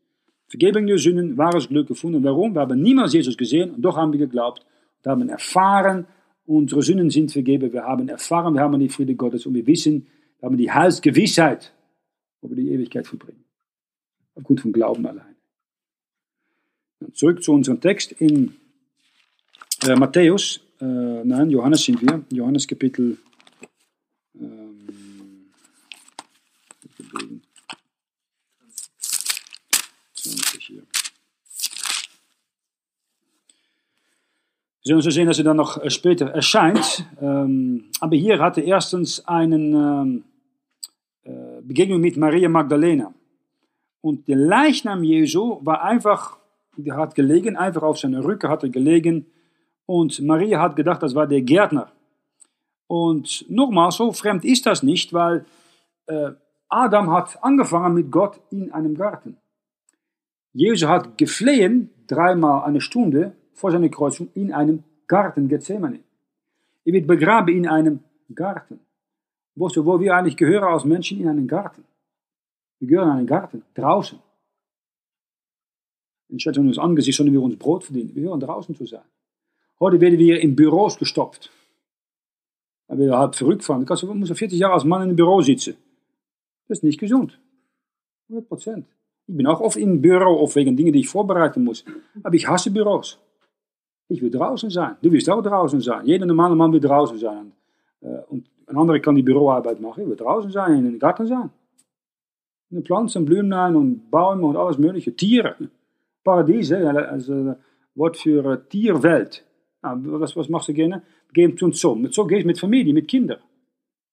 [0.47, 2.23] Vergebung der Sünden, wahres Glück gefunden.
[2.23, 2.55] Warum?
[2.55, 4.65] Wir haben niemals Jesus gesehen und doch haben wir geglaubt.
[5.03, 6.07] Wir haben erfahren,
[6.45, 7.73] unsere Sünden sind vergeben.
[7.73, 10.07] Wir haben erfahren, wir haben die Friede Gottes und wir wissen,
[10.39, 11.73] wir haben die Heilsgewissheit,
[12.39, 13.43] wo wir die Ewigkeit verbringen.
[14.35, 15.35] Aufgrund von Glauben allein.
[16.99, 18.55] Und zurück zu unserem Text in
[19.83, 23.17] äh, Matthäus, äh, nein, Johannes sind wir, Johannes Kapitel
[24.35, 25.51] ähm,
[30.13, 30.83] 20 hier.
[34.83, 37.05] Sollen so sehen, dass er dann noch äh, später erscheint.
[37.21, 40.23] Ähm, aber hier hatte er erstens einen ähm,
[41.23, 43.13] äh, Begegnung mit Maria Magdalena.
[44.01, 46.37] Und der Leichnam Jesu war einfach,
[46.75, 49.27] der hat gelegen, einfach auf seiner Rücken hat er gelegen.
[49.85, 51.91] Und Maria hat gedacht, das war der Gärtner.
[52.87, 55.45] Und nochmal, so fremd ist das nicht, weil
[56.07, 56.31] äh,
[56.67, 59.37] Adam hat angefangen mit Gott in einem Garten.
[60.53, 65.99] Jesus hat geflehen, dreimal eine Stunde vor seiner Kreuzung, in einem Garten Gethsemane.
[66.83, 67.99] Er wird begraben in einem
[68.33, 68.79] Garten.
[69.55, 71.83] Wo wir eigentlich gehören als Menschen in einen Garten.
[72.81, 74.19] Wir gehören in einen Garten, draußen.
[76.31, 78.15] Anstatt uns Angesicht sollen wir uns Brot verdienen.
[78.15, 79.03] Wir gehören draußen zu sein.
[79.79, 81.51] Heute werden wir in Büros gestopft.
[82.87, 83.85] Da wir halb verrückt fahren.
[83.85, 85.75] Du musst 40 Jahre als Mann in einem Büro sitzen.
[86.67, 87.39] Das ist nicht gesund.
[88.29, 88.87] 100 Prozent.
[89.27, 91.85] Ich bin auch oft im Büro, oft wegen Dingen, die ich vorbereiten muss.
[92.23, 93.19] Aber ich hasse Büros.
[94.07, 94.95] Ich will draußen sein.
[95.03, 96.03] Du willst auch draußen sein.
[96.07, 97.51] Jeder normale Mann will draußen sein.
[98.29, 100.01] Und ein anderer kann die Büroarbeit machen.
[100.01, 101.51] Ich will draußen sein, in den Garten sein.
[102.81, 105.15] Pflanzen, Blumen und Bäume und alles mögliche.
[105.15, 105.55] Tiere.
[106.23, 107.55] Paradies, also
[107.95, 109.43] Wort für Tierwelt.
[109.81, 111.01] was, was machst du gerne?
[111.33, 111.95] Gehen zum Zoo.
[111.95, 113.39] Mit Zoo gehst du mit Familie, mit Kindern.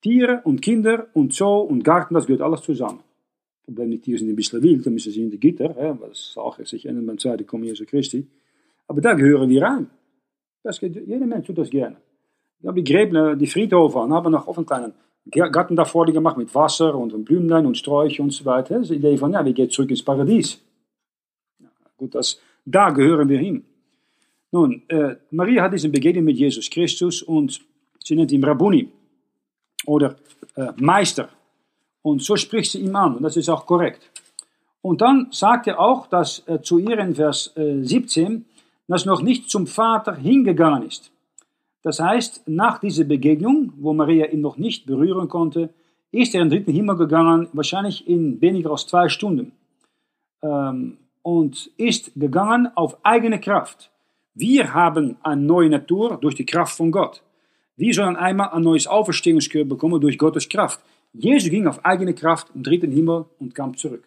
[0.00, 3.00] Tiere und Kinder und Zoo und Garten, das gehört alles zusammen.
[3.64, 6.34] Problem, die Tiere sind ein bisschen wild, dann müssen sie in die Gitter, hè, was
[6.36, 8.26] auch sich ändern beim zweiten Kommen Jesu Christi.
[8.86, 9.90] Aber da gehören wir rein.
[10.62, 11.96] Das jeder Mensch tut das gerne.
[12.60, 14.92] Ich habe die Gräben, die Friedhofe an, haben noch auf einen kleinen
[15.30, 18.78] Garten davor gemacht mit Wasser und Blümlein und Sträucher und so weiter.
[18.78, 20.58] Das Idee von, ja, wir gehen zurück ins Paradies.
[21.58, 23.64] Ja, gut, das, da gehören wir hin.
[24.50, 27.60] Nun, äh, Maria hat diese Begegnung mit Jesus Christus und
[28.02, 28.88] sie nennt ihn Rabbuni
[29.86, 30.16] oder
[30.56, 31.28] äh, Meister.
[32.02, 34.10] Und so spricht sie ihm an und das ist auch korrekt.
[34.80, 38.46] Und dann sagt er auch, dass äh, zu ihr in Vers äh, 17,
[38.86, 41.10] dass noch nicht zum Vater hingegangen ist.
[41.88, 45.70] Das heißt, nach dieser Begegnung, wo Maria ihn noch nicht berühren konnte,
[46.12, 49.52] ist er in den dritten Himmel gegangen, wahrscheinlich in weniger als zwei Stunden.
[50.42, 53.90] Ähm, und ist gegangen auf eigene Kraft.
[54.34, 57.22] Wir haben eine neue Natur durch die Kraft von Gott.
[57.74, 60.80] Wir sollen einmal ein neues Auferstehungskörper bekommen durch Gottes Kraft.
[61.14, 64.06] Jesus ging auf eigene Kraft im dritten Himmel und kam zurück.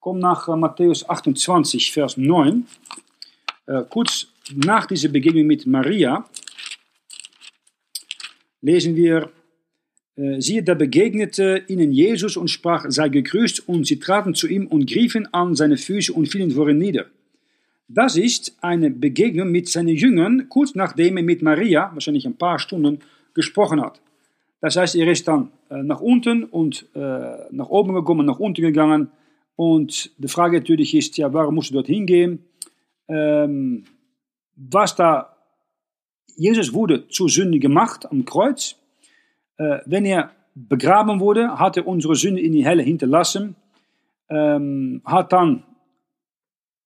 [0.00, 2.66] Komm nach äh, Matthäus 28, Vers 9.
[3.66, 6.24] Äh, kurz nach dieser Begegnung mit Maria
[8.60, 9.30] lesen wir,
[10.16, 14.66] äh, siehe, da begegnete ihnen Jesus und sprach, sei gegrüßt, und sie traten zu ihm
[14.66, 17.06] und griefen an seine Füße und fielen vor ihm nieder.
[17.88, 22.58] Das ist eine Begegnung mit seinen Jüngern, kurz nachdem er mit Maria, wahrscheinlich ein paar
[22.58, 22.98] Stunden,
[23.34, 24.00] gesprochen hat.
[24.60, 26.98] Das heißt, er ist dann äh, nach unten und äh,
[27.50, 29.10] nach oben gekommen, nach unten gegangen.
[29.54, 32.44] Und die Frage natürlich ist, ja, warum musst du dorthin gehen?
[33.08, 33.84] Ähm,
[34.56, 35.35] was da,
[36.36, 38.76] Jesus wurde zur Sünde gemacht am Kreuz.
[39.56, 43.56] Äh, wenn er begraben wurde, hat er unsere Sünde in die Hölle hinterlassen,
[44.28, 45.64] ähm, hat dann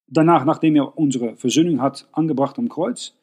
[0.06, 3.14] danach, nachdem er unsere Versöhnung hat, angebracht am Kreuz.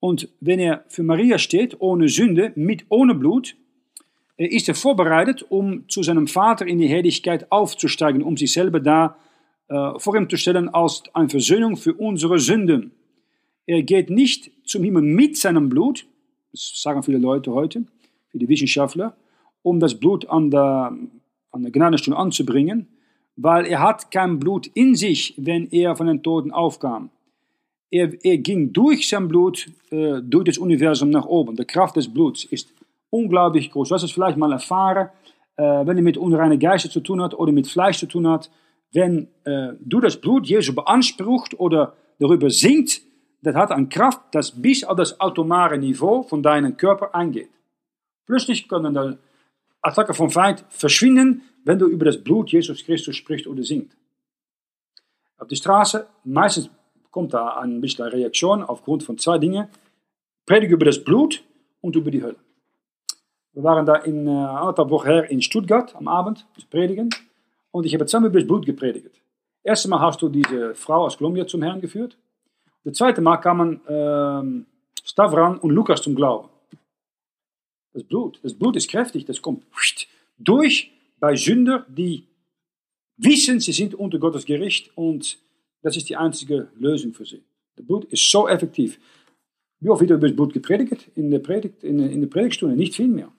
[0.00, 3.56] Und wenn er für Maria steht, ohne Sünde, mit ohne Blut,
[4.36, 8.80] äh, ist er vorbereitet, um zu seinem Vater in die Herrlichkeit aufzusteigen, um sich selber
[8.80, 9.16] da
[9.68, 12.92] äh, vor ihm zu stellen als eine Versöhnung für unsere Sünden.
[13.66, 16.06] Er geht nicht zum Himmel mit seinem Blut,
[16.52, 17.84] das sagen viele Leute heute,
[18.28, 19.16] viele Wissenschaftler,
[19.62, 20.96] um das Blut an der,
[21.50, 22.86] an der Gnadenstunde anzubringen,
[23.34, 27.10] weil er hat kein Blut in sich, wenn er von den Toten aufkam.
[27.90, 31.56] Er, er ging durch sein Blut, äh, durch das Universum nach oben.
[31.56, 32.72] Die Kraft des Bluts ist
[33.10, 33.88] unglaublich groß.
[33.88, 35.08] Du hast es vielleicht mal erfahren,
[35.56, 38.50] äh, wenn er mit unreinen Geister zu tun hat oder mit Fleisch zu tun hat.
[38.92, 43.00] Wenn äh, du das Blut Jesu beansprucht oder darüber singt,
[43.46, 47.50] das hat eine Kraft, das bis auf das atomare Niveau von deinem Körper eingeht.
[48.26, 49.16] Plötzlich können die
[49.80, 53.96] Attacke vom Feind verschwinden, wenn du über das Blut Jesus Christus sprichst oder singt.
[55.38, 56.70] Auf der Straße, meistens
[57.12, 59.68] kommt da ein bisschen Reaktion aufgrund von zwei Dingen.
[60.44, 61.44] Predige über das Blut
[61.80, 62.36] und über die Hölle.
[63.52, 67.10] Wir waren da in äh, anderthalb Wochen her in Stuttgart am Abend zu predigen
[67.70, 69.22] und ich habe zweimal über das Blut gepredigt.
[69.62, 72.16] Erste Mal hast du diese Frau aus Kolumbien zum Herrn geführt.
[72.86, 74.66] Das zweite Mal kamen ähm,
[75.02, 76.48] Stavran und Lukas zum Glauben.
[77.92, 79.64] Das Blut, das Blut ist kräftig, das kommt
[80.38, 82.28] durch bei Sünder, die
[83.16, 85.36] wissen, sie sind unter Gottes Gericht und
[85.82, 87.42] das ist die einzige Lösung für sie.
[87.74, 89.00] Das Blut ist so effektiv.
[89.80, 92.76] Wie oft wird über das Blut gepredigt in der, Predigt, in, in der Predigtstunde?
[92.76, 93.32] Nicht viel mehr.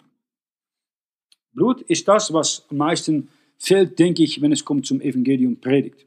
[1.53, 6.05] Blut ist das, was am meisten fehlt, denke ich, wenn es kommt zum Evangelium Predigt.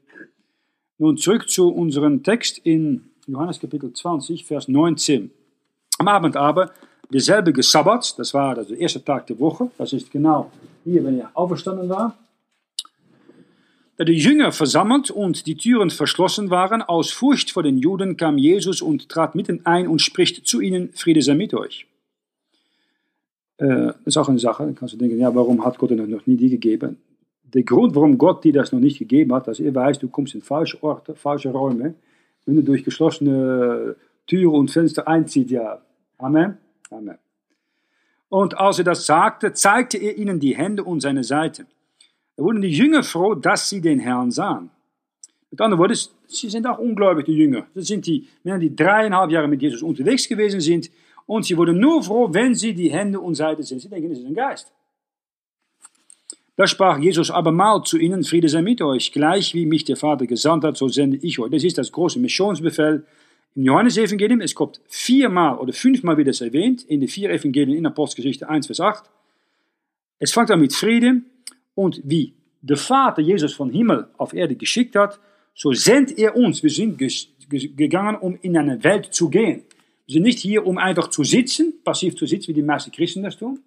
[0.99, 5.31] Nun zurück zu unserem Text in Johannes Kapitel 20, Vers 19.
[5.99, 6.71] Am Abend aber,
[7.11, 10.51] derselbe Sabbat, das war also der erste Tag der Woche, das ist genau
[10.83, 12.17] hier, wenn er auferstanden war,
[13.97, 18.39] da die Jünger versammelt und die Türen verschlossen waren, aus Furcht vor den Juden kam
[18.39, 21.85] Jesus und trat mitten ein und spricht zu ihnen, Friede sei mit euch.
[23.57, 25.97] Äh, das ist auch eine Sache, dann kannst du denken, ja, warum hat Gott dir
[25.97, 26.97] noch nie die gegeben?
[27.43, 30.33] Der Grund, warum Gott dir das noch nicht gegeben hat, dass er weiß, du kommst
[30.33, 31.93] in falsche Orte, falsche Räume,
[32.45, 33.95] wenn du durch geschlossene
[34.27, 35.81] Türen und Fenster einzieht, ja.
[36.17, 36.57] Amen.
[36.89, 37.17] Amen.
[38.29, 41.65] Und als er das sagte, zeigte er ihnen die Hände und seine Seite.
[42.37, 44.69] Da wurden die Jünger froh, dass sie den Herrn sahen.
[45.49, 47.67] Mit anderen Worten, sie sind auch ungläubig, die Jünger.
[47.73, 50.89] Das sind die Männer, die dreieinhalb Jahre mit Jesus unterwegs gewesen sind.
[51.25, 53.79] Und sie wurden nur froh, wenn sie die Hände und Seite sehen.
[53.79, 54.71] Sie denken, das ist ein Geist.
[56.61, 59.11] Da sprach Jesus abermal zu ihnen, Friede sei mit euch.
[59.11, 61.49] Gleich wie mich der Vater gesandt hat, so sende ich euch.
[61.49, 63.03] Das ist das große Missionsbefehl
[63.55, 67.87] im Johannesevangelium, es kommt viermal oder fünfmal wird es erwähnt, in den vier Evangelien in
[67.87, 69.09] Apostelgeschichte 1, Vers 8.
[70.19, 71.25] Es fängt an mit Frieden
[71.73, 75.19] und wie der Vater Jesus von Himmel auf Erde geschickt hat,
[75.55, 76.61] so sendet er uns.
[76.61, 76.99] Wir sind
[77.75, 79.63] gegangen, um in eine Welt zu gehen.
[80.05, 83.23] Wir sind nicht hier, um einfach zu sitzen, passiv zu sitzen, wie die meisten Christen
[83.23, 83.61] das tun.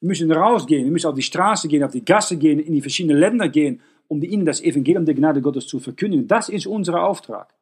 [0.00, 2.80] Wir müssen rausgehen, wir müssen auf die Straße gehen, auf die Gasse gehen, in die
[2.80, 6.26] verschiedenen Länder gehen, um ihnen das Evangelium der Gnade Gottes zu verkündigen.
[6.28, 7.54] Das ist unser Auftrag.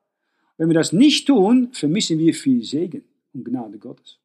[0.59, 4.19] Wenn wir das nicht tun, vermissen wir viel Segen und Gnade Gottes.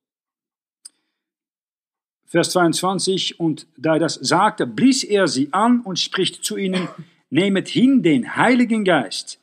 [2.26, 6.88] Vers 22, und da er das sagte, blies er sie an und spricht zu ihnen,
[7.30, 9.40] nehmet hin den Heiligen Geist.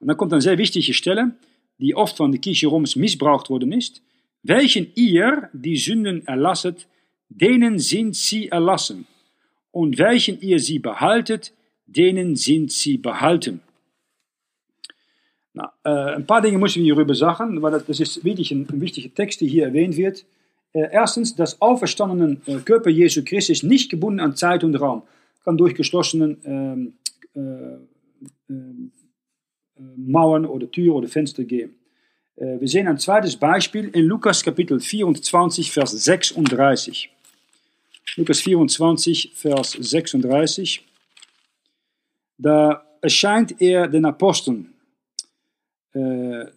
[0.00, 1.32] Und dann kommt eine sehr wichtige Stelle,
[1.78, 4.02] die oft von der Kirche Roms missbraucht worden ist.
[4.42, 6.86] Welchen ihr die Sünden erlasset,
[7.40, 9.06] denen sind sie erlassen.
[9.70, 11.52] Und welchen ihr sie behaltet,
[11.86, 13.60] denen sind sie behalten.
[15.54, 18.80] Nou, äh, ein paar Dinge müssen wir hierüber sagen, weil das ist wirklich ein, ein
[18.80, 20.24] wichtiger Text, der hier erwähnt wird.
[20.72, 25.02] Äh, erstens, das auferstandene äh, Körper Jesu Christi ist nicht gebunden an Zeit und Raum,
[25.44, 26.94] kann durch geschlossene ähm,
[27.34, 28.52] äh,
[29.96, 31.74] Mauern oder Türen oder Fenster gehen.
[32.36, 37.10] wir sehen ein zweites Beispiel in Lukas Kapitel 24, Vers 36.
[38.16, 40.84] Lukas 24, Vers 36.
[42.38, 44.74] Da erscheint er den Aposteln.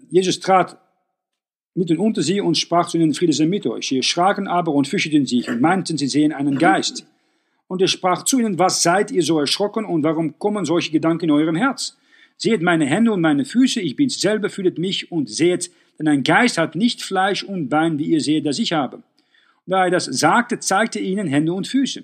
[0.10, 0.78] Jesus trat
[1.74, 3.88] mitten unter sie und sprach zu ihnen, Friede sei mit euch.
[3.88, 7.06] Sie erschraken aber und fürchteten sich und meinten, sie sehen einen Geist.
[7.68, 11.26] Und er sprach zu ihnen, was seid ihr so erschrocken und warum kommen solche Gedanken
[11.26, 11.98] in eurem Herz?
[12.38, 16.24] Seht meine Hände und meine Füße, ich bin's selber, fühlet mich und seht, denn ein
[16.24, 19.04] Geist hat nicht Fleisch und Bein, wie ihr seht, das ich habe.
[19.66, 22.03] Und da er das sagte, zeigte er ihnen Hände und Füße.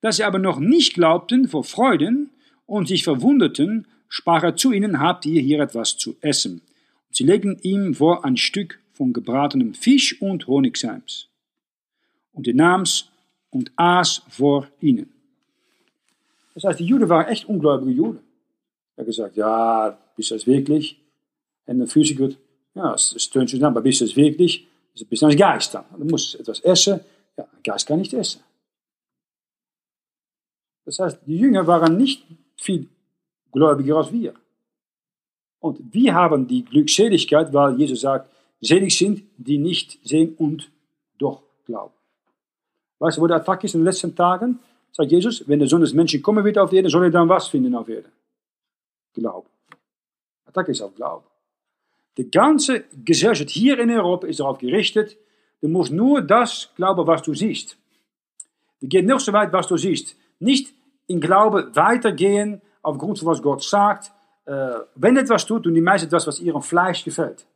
[0.00, 2.30] Dass sie aber noch nicht glaubten vor Freuden
[2.66, 6.60] und sich verwunderten, sprach er zu ihnen, habt ihr hier etwas zu essen?
[7.08, 11.28] Und sie legten ihm vor ein Stück von gebratenem Fisch und Honigseims.
[12.32, 13.10] Und er nahm's
[13.50, 15.12] und aß vor ihnen.
[16.54, 18.20] Das heißt, die Juden waren echt ungläubige Juden.
[18.96, 21.00] Er hat gesagt, ja, bist du das wirklich?
[21.66, 22.36] En dan Füße gut,
[22.74, 24.66] ja, es, tönt schon aber bist du das wirklich?
[24.96, 25.84] Du bist ein Geist dann.
[25.96, 27.00] Du musst etwas essen.
[27.36, 28.40] Ja, ein Geist kann nicht essen.
[30.84, 32.24] Das heißt, die Jünger waren nicht
[32.56, 32.88] viel
[33.50, 34.34] gläubiger als wir.
[35.58, 38.30] Und wir haben die Glückseligkeit, weil Jesus sagt,
[38.60, 40.70] Selig sind, die nicht sehen und
[41.18, 41.94] doch glauben.
[42.98, 44.58] Weißt du, wo der Attack ist in den letzten Tagen?
[44.92, 47.28] Sagt Jesus, wenn der Sohn des Menschen kommen wird auf die Erde, soll er dann
[47.28, 48.10] was finden auf Erde?
[49.12, 49.48] Glauben.
[50.46, 51.26] Attack ist auf Glauben.
[52.16, 55.16] Die ganze Gesellschaft hier in Europa ist darauf gerichtet,
[55.60, 57.76] du musst nur das glauben, was du siehst.
[58.80, 60.16] Du geht noch so weit, was du siehst.
[60.38, 60.74] Nicht
[61.06, 64.12] in Glaube weitergehen, aufgrund von was Gott sagt.
[64.44, 67.46] Äh, wenn etwas tut, tun die meisten das, was ihrem Fleisch gefällt.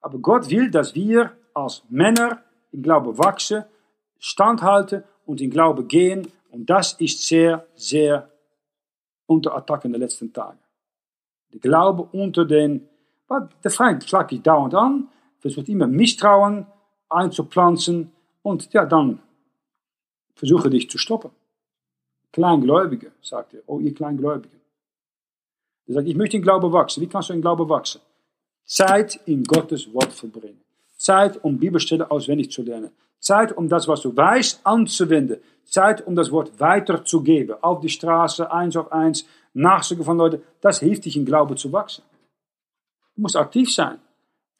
[0.00, 3.64] Aber Gott will, dass wir als Männer in Glaube wachsen,
[4.18, 6.30] standhalten und in Glaube gehen.
[6.50, 8.30] Und das ist sehr, sehr
[9.26, 10.58] unter Attacke in den letzten Tagen.
[11.52, 12.88] Der Glaube unter den,
[13.28, 15.08] der Feind schlagt dich dauernd an,
[15.38, 16.66] versucht immer Misstrauen
[17.08, 18.12] einzupflanzen
[18.42, 19.20] und ja, dann
[20.34, 21.30] versuche dich zu stoppen.
[22.32, 23.62] Kleingläubige, sagt er.
[23.66, 24.60] Oh, ihr Kleingläubigen.
[25.86, 27.00] Er sagt, ich möchte in Glaube wachsen.
[27.02, 28.00] Wie kannst du in Glaube wachsen?
[28.64, 30.60] Zeit in Gottes Wort verbringen.
[30.96, 32.90] Zeit, um Bibelstellen auswendig zu lernen.
[33.20, 35.38] Zeit, um das, was du weißt, anzuwenden.
[35.64, 37.56] Zeit, um das Wort weiterzugeben.
[37.62, 40.42] Auf die Straße, eins auf eins, Nachsuchen von Leuten.
[40.60, 42.02] Das hilft dich, in Glaube zu wachsen.
[43.14, 43.98] Du musst aktiv sein.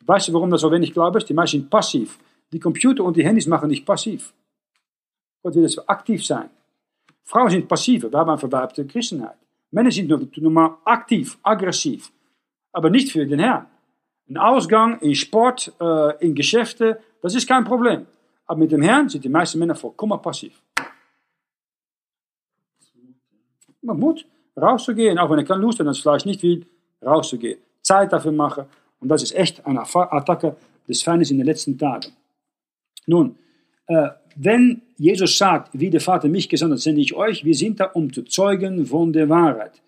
[0.04, 1.28] Weißt du, warum das so wenig Glaube ist?
[1.28, 2.18] Die meisten sind passiv.
[2.52, 4.32] Die Computer und die Handys machen nicht passiv.
[5.42, 6.50] Gott will, dass wir aktiv sein.
[7.24, 8.10] Frauen sind passiver.
[8.10, 9.36] Wir haben eine verweibte Christenheit.
[9.70, 12.12] Männer sind normal aktiv, aggressiv.
[12.72, 13.66] Aber nicht für den Herrn.
[14.28, 18.06] Ein Ausgang in Sport, äh, in Geschäfte, das ist kein Problem.
[18.46, 20.62] Aber mit dem Herrn sind die meisten Männer vollkommen passiv.
[23.82, 24.24] Man muss
[24.56, 26.66] rauszugehen, auch wenn er kann Lust hat, das vielleicht nicht will,
[27.04, 27.58] rauszugehen.
[27.84, 28.64] Zeit dafür machen.
[28.98, 30.56] Und das ist echt eine Attacke
[30.88, 32.10] des Feindes in den letzten Tagen.
[33.06, 33.36] Nun,
[33.86, 37.78] äh, wenn Jesus sagt, wie der Vater mich gesandt hat, sende ich euch, wir sind
[37.78, 39.80] da, um zu zeugen von der Wahrheit.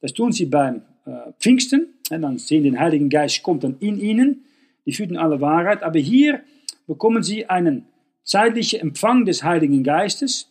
[0.00, 1.94] Das tun sie beim äh, Pfingsten.
[2.10, 4.44] En dann sehen den Heiligen Geist kommt dann in ihnen.
[4.84, 5.82] Die fühlen alle Wahrheit.
[5.82, 6.42] Aber hier
[6.86, 7.86] bekommen sie einen
[8.22, 10.50] zeitlichen Empfang des Heiligen Geistes.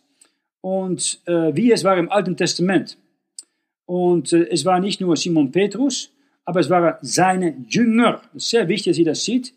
[0.60, 2.98] Und äh, wie es war im Alten Testament.
[3.86, 6.10] Und äh, es war nicht nur Simon Petrus,
[6.44, 8.22] aber es waren seine Jünger.
[8.34, 9.54] Sehr wichtig, dass ihr das sieht.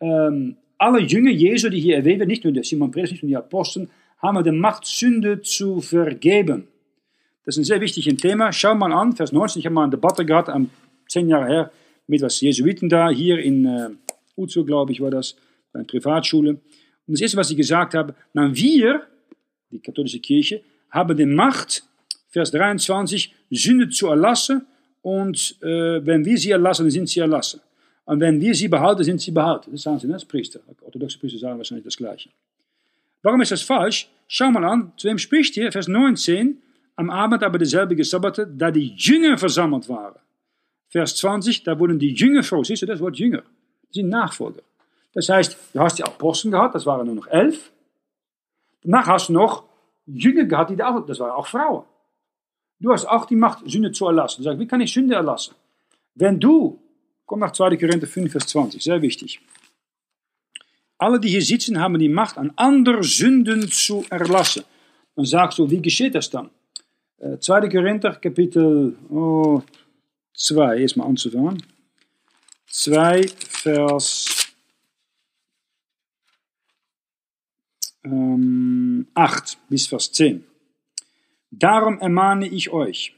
[0.00, 3.28] Ähm, alle Jünger Jesu, die hier erwähnt werden, nicht nur der Simon Petrus, nicht nur
[3.28, 6.68] die Aposteln, haben die Macht, Sünde zu vergeben.
[7.44, 8.52] Das ist ein sehr wichtiges Thema.
[8.52, 9.60] Schau mal an, Vers 19.
[9.60, 10.70] Ich habe mal eine Debatte gehabt, um,
[11.08, 11.72] zehn Jahre her,
[12.06, 13.90] mit was Jesuiten da, hier in äh,
[14.36, 15.36] Uzo, glaube ich, war das,
[15.72, 16.50] bei einer Privatschule.
[16.50, 16.60] Und
[17.12, 19.02] das erste, was sie gesagt haben, na, wir,
[19.70, 21.84] die katholische Kirche, haben die Macht,
[22.28, 24.66] Vers 23, Sünde zu erlassen.
[25.04, 27.60] Und äh, wenn wir sie erlassen, sind sie erlassen.
[28.06, 29.70] Und wenn wir sie behalten, sind sie behalten.
[29.72, 30.60] Das sagen sie ne, als Priester.
[30.82, 32.30] Orthodoxe Priester sagen wahrscheinlich das Gleiche.
[33.22, 34.08] Warum ist das falsch?
[34.26, 35.70] Schau mal an, zu wem spricht hier?
[35.70, 36.56] Vers 19.
[36.96, 40.16] Am Abend aber derselbe Sabbate, da die Jünger versammelt waren.
[40.88, 42.64] Vers 20, da wurden die Jünger froh.
[42.64, 43.42] Siehst du das Wort Jünger?
[43.90, 44.62] Die sind Nachfolger.
[45.12, 47.70] Das heißt, du hast die Apostel gehabt, das waren nur noch elf.
[48.82, 49.64] Danach hast du noch
[50.06, 51.84] Jünger gehabt, die auch, das waren auch Frauen.
[52.80, 54.42] Du hast auch die Macht, Sünde zu erlassen.
[54.42, 55.54] Sagst, wie kann ich Sünde erlassen?
[56.14, 56.80] Wenn du,
[57.24, 57.76] komm nach 2.
[57.76, 59.40] Korinther 5, Vers 20, sehr wichtig.
[60.98, 64.64] Alle, die hier sitzen, haben die Macht, an andere Sünden zu erlassen.
[65.16, 66.50] Dann sagst du, wie geschieht das dann?
[67.40, 67.58] 2.
[67.58, 69.62] Äh, Korinther, Kapitel oh,
[70.34, 71.62] 2, erstmal anzufangen.
[72.66, 74.52] 2, Vers
[78.04, 80.44] ähm, 8 bis Vers 10.
[81.58, 83.14] Darum ermahne ich euch,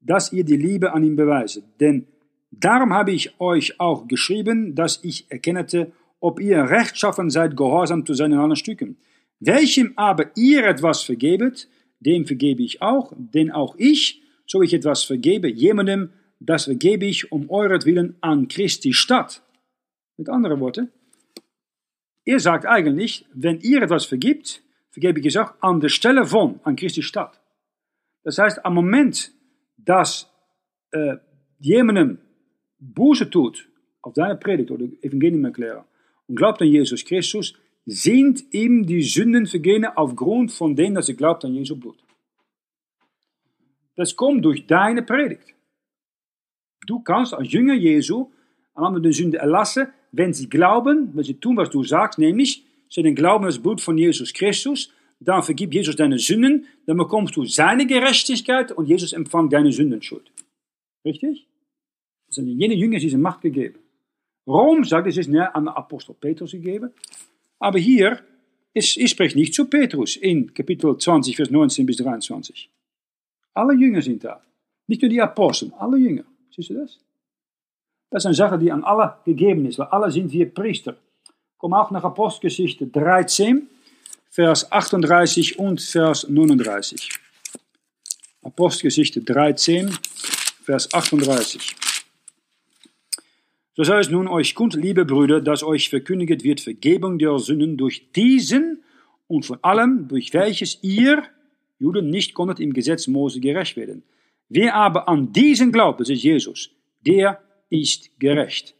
[0.00, 1.64] dass ihr die Liebe an ihm beweiset.
[1.78, 2.08] Denn
[2.50, 8.14] darum habe ich euch auch geschrieben, dass ich erkennete, ob ihr rechtschaffen seid, gehorsam zu
[8.14, 8.96] sein in allen Stücken.
[9.38, 11.68] Welchem aber ihr etwas vergebet,
[12.00, 16.10] dem vergebe ich auch, denn auch ich, so ich etwas vergebe, jemandem,
[16.40, 19.42] das vergebe ich um euretwillen an Christi statt.
[20.16, 20.90] Mit anderen Worten,
[22.24, 26.58] ihr sagt eigentlich, wenn ihr etwas vergibt, vergebe ich es auch an der Stelle von,
[26.64, 27.40] an Christi statt.
[28.22, 29.32] Das heißt, am Moment,
[29.76, 30.30] dass
[30.90, 31.16] äh,
[31.58, 32.18] jemandem
[32.78, 33.68] Buße tut
[34.02, 35.86] auf deine Predigt oder Evangeliumerklärer
[36.26, 37.54] und glaubt an Jesus Christus,
[37.86, 41.96] sind ihm die Sünden vergeben aufgrund von dem, dass er glaubt an Jesu Blut.
[43.96, 45.54] Das kommt durch deine Predigt.
[46.86, 48.30] Du kannst als Jünger Jesu
[48.74, 52.64] an anderen die Sünde erlassen, wenn sie glauben, wenn sie tun, was du sagst, nämlich
[52.88, 56.96] sie den Glauben an das Blut von Jesus Christus, dann vergibt Jesus deine Sünden, dann
[56.96, 60.30] bekommst du seine Gerechtigkeit und Jesus empfängt deine Sündenschuld.
[61.04, 61.46] Richtig?
[62.28, 63.78] Das ist jene Jünger diese Macht gegeben.
[64.46, 66.90] Rom sagt, es ist an Apostel Petrus gegeben.
[67.58, 68.20] Aber hier,
[68.72, 72.70] es, ich spreche nicht zu Petrus in Kapitel 20, Vers 19 bis 23.
[73.54, 74.42] Alle Jünger sind da.
[74.86, 76.24] Nicht nur die Apostel, alle Jünger.
[76.54, 76.98] Siehst du das?
[78.10, 80.96] Das ist eine Sache, die an alle gegeben ist, alle sind wir Priester.
[81.58, 83.68] Komm auch nach Apostelgeschichte 13,
[84.38, 87.10] Vers 38 und Vers 39.
[88.42, 89.90] Apostelgeschichte 13,
[90.62, 91.74] Vers 38.
[93.74, 97.76] So sei es nun euch kund, liebe Brüder, dass euch verkündigt wird Vergebung der Sünden
[97.76, 98.84] durch diesen
[99.26, 101.24] und von allem, durch welches ihr,
[101.80, 104.04] Juden, nicht konntet im Gesetz Mose gerecht werden.
[104.48, 106.70] Wer aber an diesen glaubt, das ist Jesus,
[107.04, 108.76] der ist gerecht.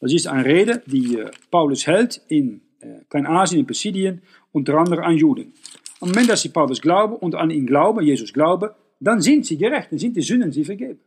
[0.00, 4.22] Das ist eine Rede, die äh, Paulus hält in äh, Kleinasien, in Pisidien,
[4.56, 5.52] unter anderem an Juden.
[6.00, 9.58] Am Moment, dass sie Paulus glauben und an ihn glauben, Jesus glauben, dann sind sie
[9.58, 11.00] gerecht, dann sind die Sünden sie vergeben.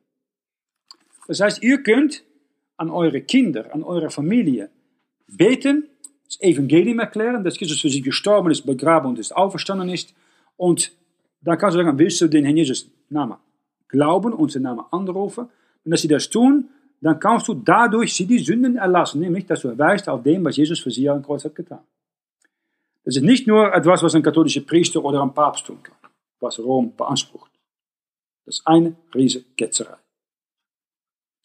[1.27, 2.23] Das heißt, ihr könnt
[2.77, 4.69] an eure Kinder, an eure Familie
[5.27, 5.89] beten,
[6.25, 10.13] das Evangelium erklären, dass Jesus für sie gestorben ist, begraben und ist auferstanden ist.
[10.55, 10.91] Und
[11.41, 13.37] dann kannst du sagen, willst du den Herrn Jesus Namen
[13.87, 15.45] glauben und seinen Namen anrufen?
[15.83, 16.69] Und dass sie das tun,
[17.01, 20.57] dann kannst du dadurch sie die Sünden erlassen, nämlich dass du erweist auf dem, was
[20.57, 21.81] Jesus für sie am Kreuz hat getan.
[23.09, 25.95] Das ist nicht nur etwas, was ein katholischer Priester oder ein Papst tun kann,
[26.39, 27.49] was Rom beansprucht.
[28.45, 29.97] Das ist eine riesige Ketzerei.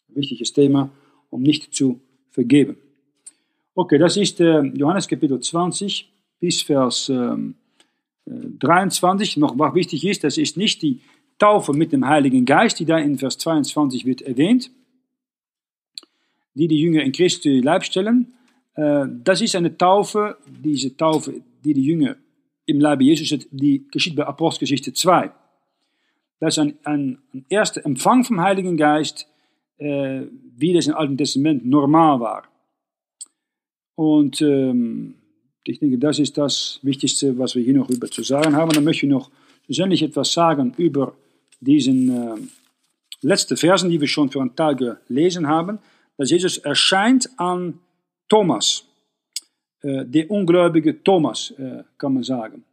[0.07, 0.91] Ein wichtiges Thema,
[1.31, 1.99] um nicht zu
[2.29, 2.77] vergeben.
[3.73, 6.07] Okay, das ist äh, Johannes Kapitel 20
[6.39, 7.55] bis Vers ähm,
[8.27, 9.37] 23.
[9.37, 11.01] Noch was wichtig ist, das ist nicht die
[11.39, 14.69] Taufe mit dem Heiligen Geist, die da in Vers 22 wird erwähnt,
[16.53, 18.35] die die Jünger in Christi Leib stellen.
[18.75, 22.15] Äh, das ist eine Taufe, diese Taufe, die die Jünger
[22.65, 25.31] im Leibe Jesus, die geschieht bei Apostelgeschichte 2.
[26.39, 29.27] Das ist ein, ein, ein erster Empfang vom Heiligen Geist,
[29.77, 30.21] äh,
[30.57, 32.43] wie das im Alten Testament normal war.
[33.95, 35.15] Und ähm,
[35.63, 38.71] ich denke, das ist das Wichtigste, was wir hier noch über zu sagen haben.
[38.71, 39.31] Dann möchte ich noch
[39.65, 41.15] persönlich etwas sagen über
[41.59, 42.35] diesen äh,
[43.21, 45.79] letzten Versen, die wir schon für einen Teil gelesen haben.
[46.17, 47.79] Dass Jesus erscheint an
[48.29, 48.85] Thomas,
[49.85, 52.63] der ungläubige Thomas, äh, kann man sagen.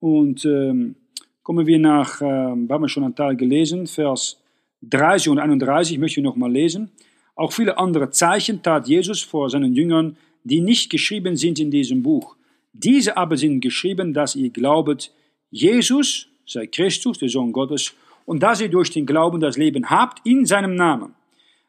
[0.00, 0.96] Und ähm,
[1.42, 4.38] kommen wir nach, äh, haben wir schon einen Teil gelesen, Vers
[4.82, 6.90] 30 und 31 möchte ich noch mal lesen.
[7.34, 12.02] Auch viele andere Zeichen tat Jesus vor seinen Jüngern, die nicht geschrieben sind in diesem
[12.02, 12.36] Buch.
[12.72, 15.12] Diese aber sind geschrieben, dass ihr glaubet,
[15.50, 20.24] Jesus sei Christus, der Sohn Gottes, und dass ihr durch den Glauben das Leben habt
[20.26, 21.14] in seinem Namen.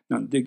[0.10, 0.44] Na, der,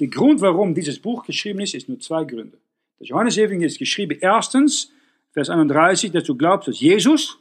[0.00, 2.58] der Grund, warum dieses Buch geschrieben ist, ist nur zwei Gründe.
[2.98, 4.92] Das Johannesevangelium ist geschrieben, erstens,
[5.32, 7.38] Vers 31, dass du glaubst, dass Jesus,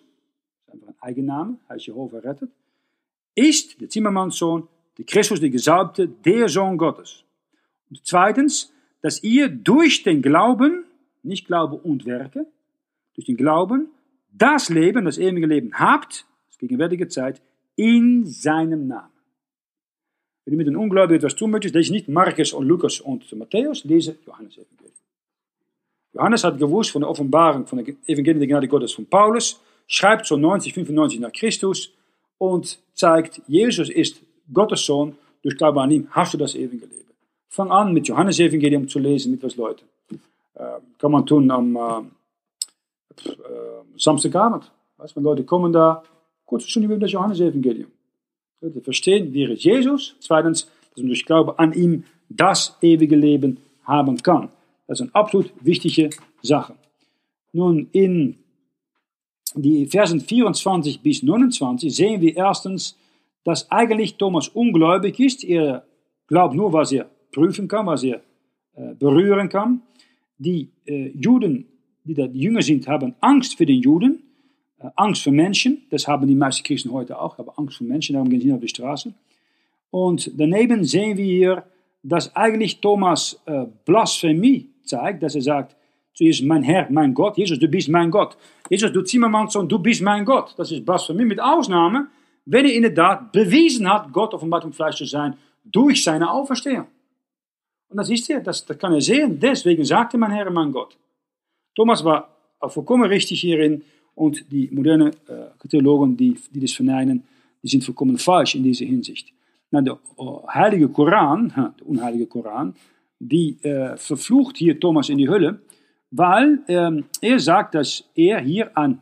[0.66, 2.49] das ist einfach ein Eigenname, heißt Jehova rettet,
[3.36, 7.24] ist der Zimmermannssohn, der Christus, der Gesalbte, der Sohn Gottes.
[7.89, 10.86] Und zweitens, dass ihr durch den Glauben,
[11.22, 12.47] nicht Glaube und Werke,
[13.16, 13.89] durch den Glauben,
[14.32, 17.41] das Leben, das ewige Leben habt, das gegenwärtige Zeit,
[17.76, 19.14] in seinem Namen.
[20.45, 23.84] Wenn du mit den Ungläubigen etwas tun möchtest, lese nicht Markus und Lukas und Matthäus,
[23.84, 25.03] lese Johannes Evangelium.
[26.14, 30.26] Johannes hat gewusst von der Offenbarung von der Evangelien der Gnade Gottes von Paulus, schreibt
[30.26, 31.91] so 90, 95 nach Christus
[32.38, 34.22] und zeigt, Jesus ist
[34.53, 37.11] Gottes Sohn, durch Glaube an ihm hast du das ewige Leben.
[37.49, 39.84] Fang an mit Johannes Evangelium zu lesen mit was Leute.
[40.55, 43.34] Äh, kann man tun am äh, äh,
[43.97, 44.72] Samstagabend.
[44.97, 46.03] Weißt, wenn Leute kommen da,
[46.45, 47.91] kurze Stunde über das Johannes Evangelium.
[48.61, 50.16] Sie verstehen, wer ist Jesus.
[50.20, 54.49] Zweitens, dass man durch Glaube an ihm das ewige Leben haben kann.
[54.88, 56.09] Das eine absolut wichtige
[56.41, 56.75] Sache.
[57.51, 58.38] Nun, in
[59.55, 62.97] die Versen 24 bis 29 sehen wir erstens,
[63.43, 65.43] dass eigentlich Thomas ungläubig ist.
[65.43, 65.86] Er
[66.27, 68.21] glaubt nur, was er prüfen kann, was er
[68.75, 69.81] äh, berühren kann.
[70.38, 71.67] Die äh, Juden,
[72.03, 74.23] die da Jünger sind, haben Angst für den Juden,
[74.79, 75.84] äh, Angst vor Menschen.
[75.89, 78.61] Das haben die meisten Christen heute auch, aber Angst vor Menschen, darum gehen sie auf
[78.61, 79.13] die Straße.
[79.91, 81.63] Und daneben sehen wir hier,
[82.01, 85.75] dass eigentlich Thomas äh, Blasphemie zeigt, dass er sagt,
[86.13, 88.38] zuerst mein Herr, mein Gott, Jesus, du bist mein Gott.
[88.69, 90.53] Jesus, du Zimmermannssohn, du bist mein Gott.
[90.57, 92.07] Das ist Blasphemie mit Ausnahme,
[92.45, 96.88] wenn er inderdaad bewiesen hat, Gott offenbart im Fleisch zu sein, durch seine Auferstehung.
[97.89, 99.39] Und das ist er, das, das kann er sehen.
[99.39, 100.97] Deswegen sagte mein Herr, mein Gott.
[101.75, 102.29] Thomas war
[102.67, 103.84] vollkommen richtig hierin
[104.15, 107.23] und die modernen äh, Theologen, die, die das verneinen,
[107.61, 109.34] die sind vollkommen falsch in dieser Hinsicht.
[109.71, 112.75] Na, der uh, heilige Koran, der unheilige Koran,
[113.28, 115.61] die äh, verflucht hier Thomas in die Hölle,
[116.11, 119.01] weil ähm, er sagt, dass er hier an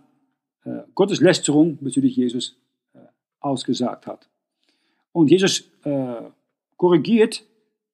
[0.64, 2.58] äh, Gottes Lästerung bezüglich Jesus
[2.94, 3.00] äh,
[3.40, 4.30] ausgesagt hat.
[5.12, 6.22] Und Jesus äh,
[6.78, 7.44] korrigiert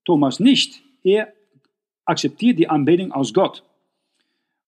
[0.05, 0.83] Thomas nicht.
[1.03, 1.33] Er
[2.05, 3.63] akzeptiert die Anbetung aus Gott.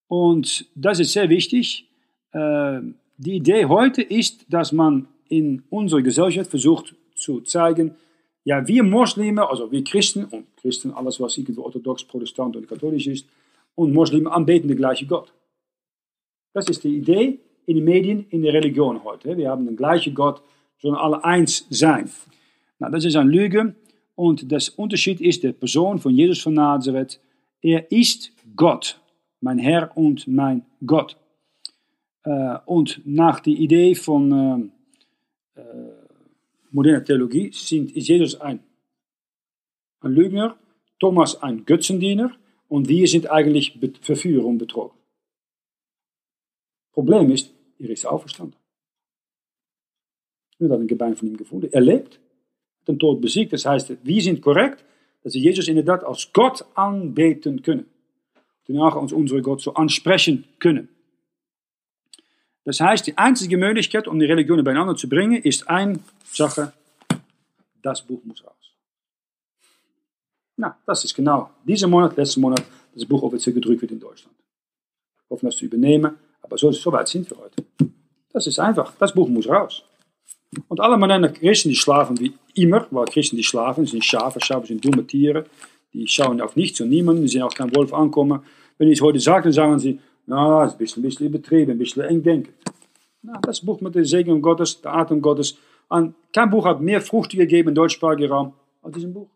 [0.08, 1.88] Und das ist sehr wichtig.
[2.32, 2.82] Äh,
[3.18, 7.96] die Idee heute ist, dass man in unserer Gesellschaft versucht zu zeigen,
[8.50, 13.06] ja, wir Muslime, also wir Christen, und Christen, alles was irgendwo orthodox, protestant oder katholisch
[13.06, 13.28] ist,
[13.76, 15.32] und Muslime anbeten den gleichen Gott.
[16.54, 17.38] Das ist die Idee
[17.68, 19.38] in den Medien, in der Religion heute.
[19.38, 20.42] Wir haben den gleichen Gott,
[20.80, 22.10] sollen alle eins sein.
[22.80, 23.76] Na, das ist eine Lüge.
[24.16, 27.20] Und das Unterschied ist der Person von Jesus von Nazareth.
[27.62, 29.00] Er ist Gott,
[29.42, 31.18] mein Herr und mein Gott.
[32.24, 34.72] Äh, und nach der Idee von
[35.56, 35.99] äh, äh,
[36.72, 38.62] moderner Theologie sind, ist Jesus ein,
[40.02, 40.58] Lügner,
[41.00, 42.36] Thomas ein Götzendiener
[42.68, 44.98] und wir sind eigentlich Verführer und Betrogen.
[46.94, 48.56] Problem ist, er ist auferstanden.
[50.58, 51.70] Wir haben ein Gebein von ihm gefunden.
[51.72, 52.20] Er lebt,
[52.88, 53.54] den Tod besiegt.
[53.54, 54.84] Das heißt, wir sind korrekt,
[55.24, 57.86] dass wir Jesus inderdaad als Gott anbeten können.
[58.68, 60.90] Danach uns unsere Gott so ansprechen können.
[62.70, 65.98] Das heißt, die einzige Möglichkeit, um die Religionen beieinander zu bringen, ist eine
[66.32, 66.72] Sache,
[67.82, 68.76] das Buch muss raus.
[70.56, 72.62] Na, das ist genau dieser Monat, letzten Monat,
[72.94, 74.38] das Buch offiziell gedrückt wird in Deutschland.
[75.32, 77.66] Hoffen das zu übernehmen, aber so, so weit sind wir heute.
[78.32, 79.84] Das ist einfach, das Buch muss raus.
[80.68, 84.68] Und alle modernen Christen, die schlafen wie immer, weil Christen, die schlafen, sind Schafe, Schafe
[84.68, 85.46] sind dumme Tiere,
[85.92, 88.44] die schauen auf nichts und niemanden, die sehen auch kein Wolf ankommen.
[88.78, 90.00] Wenn ich es heute sage, dann sagen sie,
[90.30, 92.54] na, das ist ein bisschen übertrieben, ein bisschen eng denken.
[93.22, 95.58] Na, das Buch mit der Segen Gottes, der Atem Gottes,
[95.90, 99.30] an, kein Buch hat mehr Frucht gegeben im deutschsprachigen Raum als dieses Buch.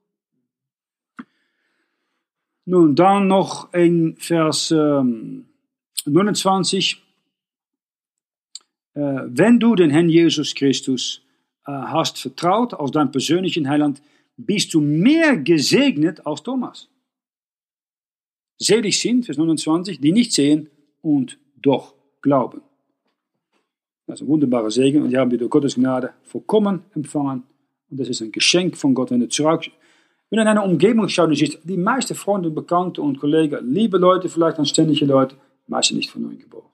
[2.65, 5.45] Nun, dann noch in Vers ähm,
[6.05, 7.01] 29.
[8.93, 11.21] Äh, wenn du den Herrn Jesus Christus
[11.65, 14.01] äh, hast vertraut als dein persönlichen Heiland,
[14.38, 16.88] bist du mehr gesegnet als Thomas.
[18.57, 20.69] Selig sind, Vers 29, die nicht sehen
[21.01, 22.61] und doch glauben.
[24.06, 27.43] Das ist ein wunderbarer Segen und die haben wir durch Gottes Gnade vollkommen empfangen.
[27.89, 29.72] Und das ist ein Geschenk von Gott, wenn du zurück
[30.34, 33.99] wenn du in einer Umgebung schaust, du siehst, die meisten Freunde, Bekannte und Kollegen, liebe
[33.99, 35.36] Leute, vielleicht anständige Leute,
[35.68, 36.72] meiste nicht von neuem geboren.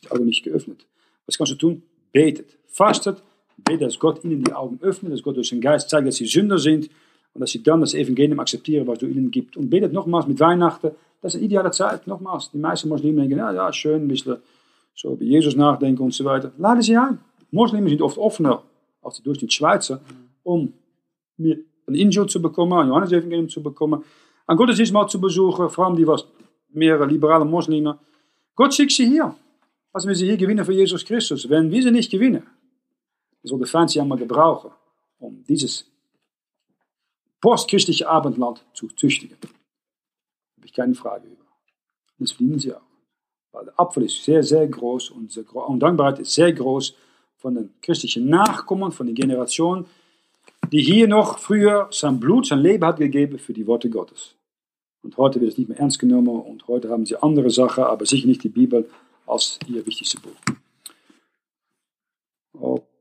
[0.00, 0.86] Die Augen nicht geöffnet.
[1.26, 1.82] Was kannst du tun?
[2.12, 3.20] Betet, fastet,
[3.56, 6.26] betet, dass Gott ihnen die Augen öffnet, dass Gott durch den Geist zeigt, dass sie
[6.26, 6.88] Sünder sind
[7.34, 9.56] und dass sie dann das Evangelium akzeptieren, was du ihnen gibst.
[9.56, 12.52] Und betet nochmals mit Weihnachten, das ist eine ideale Zeit, nochmals.
[12.52, 14.36] Die meisten Muslimen denken, ja, ja, schön, ein bisschen
[14.94, 16.52] Jesus nachdenken und so weiter.
[16.58, 17.18] Lade sie ein.
[17.50, 18.62] Muslimen sind oft offener
[19.02, 20.00] als die Durchschnitt Schweizer,
[20.42, 20.72] um
[21.36, 24.04] mir een Injil zu bekommen, ein Johannes-Evangelium zu bekommen,
[24.46, 26.26] ein Gottesdienst mal besuchen, vor allem die was
[26.68, 27.98] mehr liberale Moslimen.
[28.54, 29.34] Gott schickt sie hier.
[29.92, 31.48] Lassen wir sie hier gewinnen für Jesus Christus.
[31.48, 32.46] Wenn wir sie nicht gewinnen,
[33.42, 34.70] soll der Feind sie einmal gebrauchen,
[35.18, 35.84] um dieses
[37.40, 39.36] postchristliche Abendland zu züchtigen.
[39.40, 41.44] Da habe ich keine Frage über.
[42.18, 42.91] Das verdienen sie auch.
[43.52, 45.78] Weil der Apfel ist sehr, sehr groß und sehr gro
[46.18, 46.94] ist sehr groß
[47.36, 49.86] von den christlichen Nachkommen, von den Generationen,
[50.70, 54.34] die hier noch früher sein Blut, sein Leben hat gegeben für die Worte Gottes.
[55.02, 58.06] Und heute wird es nicht mehr ernst genommen und heute haben sie andere Sachen, aber
[58.06, 58.88] sicher nicht die Bibel
[59.26, 60.36] als ihr wichtigstes Buch.
[62.54, 62.91] Okay.